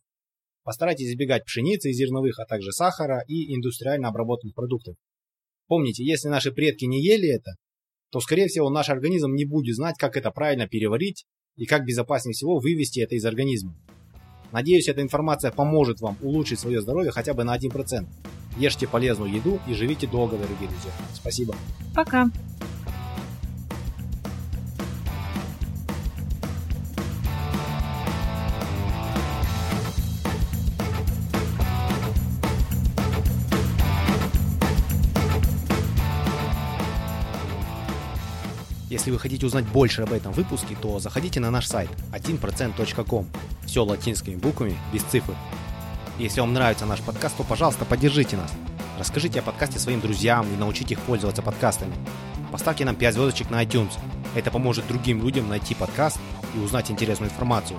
Постарайтесь 0.62 1.10
избегать 1.10 1.44
пшеницы 1.44 1.90
и 1.90 1.92
зерновых, 1.92 2.38
а 2.38 2.46
также 2.46 2.70
сахара 2.70 3.24
и 3.26 3.52
индустриально 3.52 4.08
обработанных 4.08 4.54
продуктов. 4.54 4.94
Помните, 5.66 6.04
если 6.04 6.28
наши 6.28 6.52
предки 6.52 6.84
не 6.84 7.02
ели 7.02 7.28
это, 7.28 7.54
то, 8.12 8.20
скорее 8.20 8.46
всего, 8.46 8.70
наш 8.70 8.88
организм 8.88 9.32
не 9.32 9.46
будет 9.46 9.74
знать, 9.74 9.96
как 9.98 10.16
это 10.16 10.30
правильно 10.30 10.68
переварить 10.68 11.24
и 11.56 11.66
как 11.66 11.84
безопаснее 11.84 12.34
всего 12.34 12.60
вывести 12.60 13.00
это 13.00 13.16
из 13.16 13.24
организма. 13.24 13.74
Надеюсь, 14.54 14.86
эта 14.86 15.02
информация 15.02 15.50
поможет 15.50 16.00
вам 16.00 16.16
улучшить 16.22 16.60
свое 16.60 16.80
здоровье 16.80 17.10
хотя 17.10 17.34
бы 17.34 17.42
на 17.42 17.56
1%. 17.56 18.06
Ешьте 18.56 18.86
полезную 18.86 19.32
еду 19.32 19.58
и 19.66 19.74
живите 19.74 20.06
долго, 20.06 20.36
дорогие 20.36 20.68
друзья. 20.68 20.92
Спасибо. 21.12 21.56
Пока. 21.92 22.30
Если 38.88 39.10
вы 39.10 39.18
хотите 39.18 39.44
узнать 39.46 39.66
больше 39.66 40.02
об 40.02 40.12
этом 40.12 40.32
выпуске, 40.32 40.76
то 40.80 41.00
заходите 41.00 41.40
на 41.40 41.50
наш 41.50 41.66
сайт 41.66 41.90
1%.com. 42.12 43.26
Все 43.74 43.84
латинскими 43.84 44.36
буквами, 44.36 44.78
без 44.92 45.02
цифр. 45.02 45.34
Если 46.16 46.38
вам 46.38 46.52
нравится 46.52 46.86
наш 46.86 47.00
подкаст, 47.00 47.36
то, 47.36 47.42
пожалуйста, 47.42 47.84
поддержите 47.84 48.36
нас. 48.36 48.52
Расскажите 49.00 49.40
о 49.40 49.42
подкасте 49.42 49.80
своим 49.80 50.00
друзьям 50.00 50.46
и 50.46 50.56
научите 50.56 50.94
их 50.94 51.00
пользоваться 51.00 51.42
подкастами. 51.42 51.92
Поставьте 52.52 52.84
нам 52.84 52.94
5 52.94 53.14
звездочек 53.14 53.50
на 53.50 53.64
iTunes. 53.64 53.90
Это 54.36 54.52
поможет 54.52 54.86
другим 54.86 55.24
людям 55.24 55.48
найти 55.48 55.74
подкаст 55.74 56.20
и 56.54 56.60
узнать 56.60 56.92
интересную 56.92 57.32
информацию. 57.32 57.76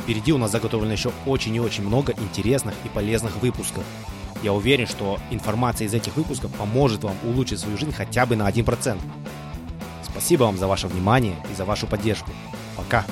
Впереди 0.00 0.32
у 0.32 0.38
нас 0.38 0.50
заготовлено 0.50 0.94
еще 0.94 1.12
очень 1.26 1.54
и 1.56 1.60
очень 1.60 1.86
много 1.86 2.14
интересных 2.14 2.74
и 2.82 2.88
полезных 2.88 3.36
выпусков. 3.36 3.84
Я 4.42 4.54
уверен, 4.54 4.86
что 4.86 5.18
информация 5.30 5.88
из 5.88 5.92
этих 5.92 6.16
выпусков 6.16 6.50
поможет 6.52 7.04
вам 7.04 7.16
улучшить 7.22 7.60
свою 7.60 7.76
жизнь 7.76 7.92
хотя 7.92 8.24
бы 8.24 8.34
на 8.34 8.48
1%. 8.48 8.98
Спасибо 10.10 10.44
вам 10.44 10.56
за 10.56 10.66
ваше 10.66 10.88
внимание 10.88 11.36
и 11.52 11.54
за 11.54 11.66
вашу 11.66 11.86
поддержку. 11.86 12.30
Пока! 12.78 13.04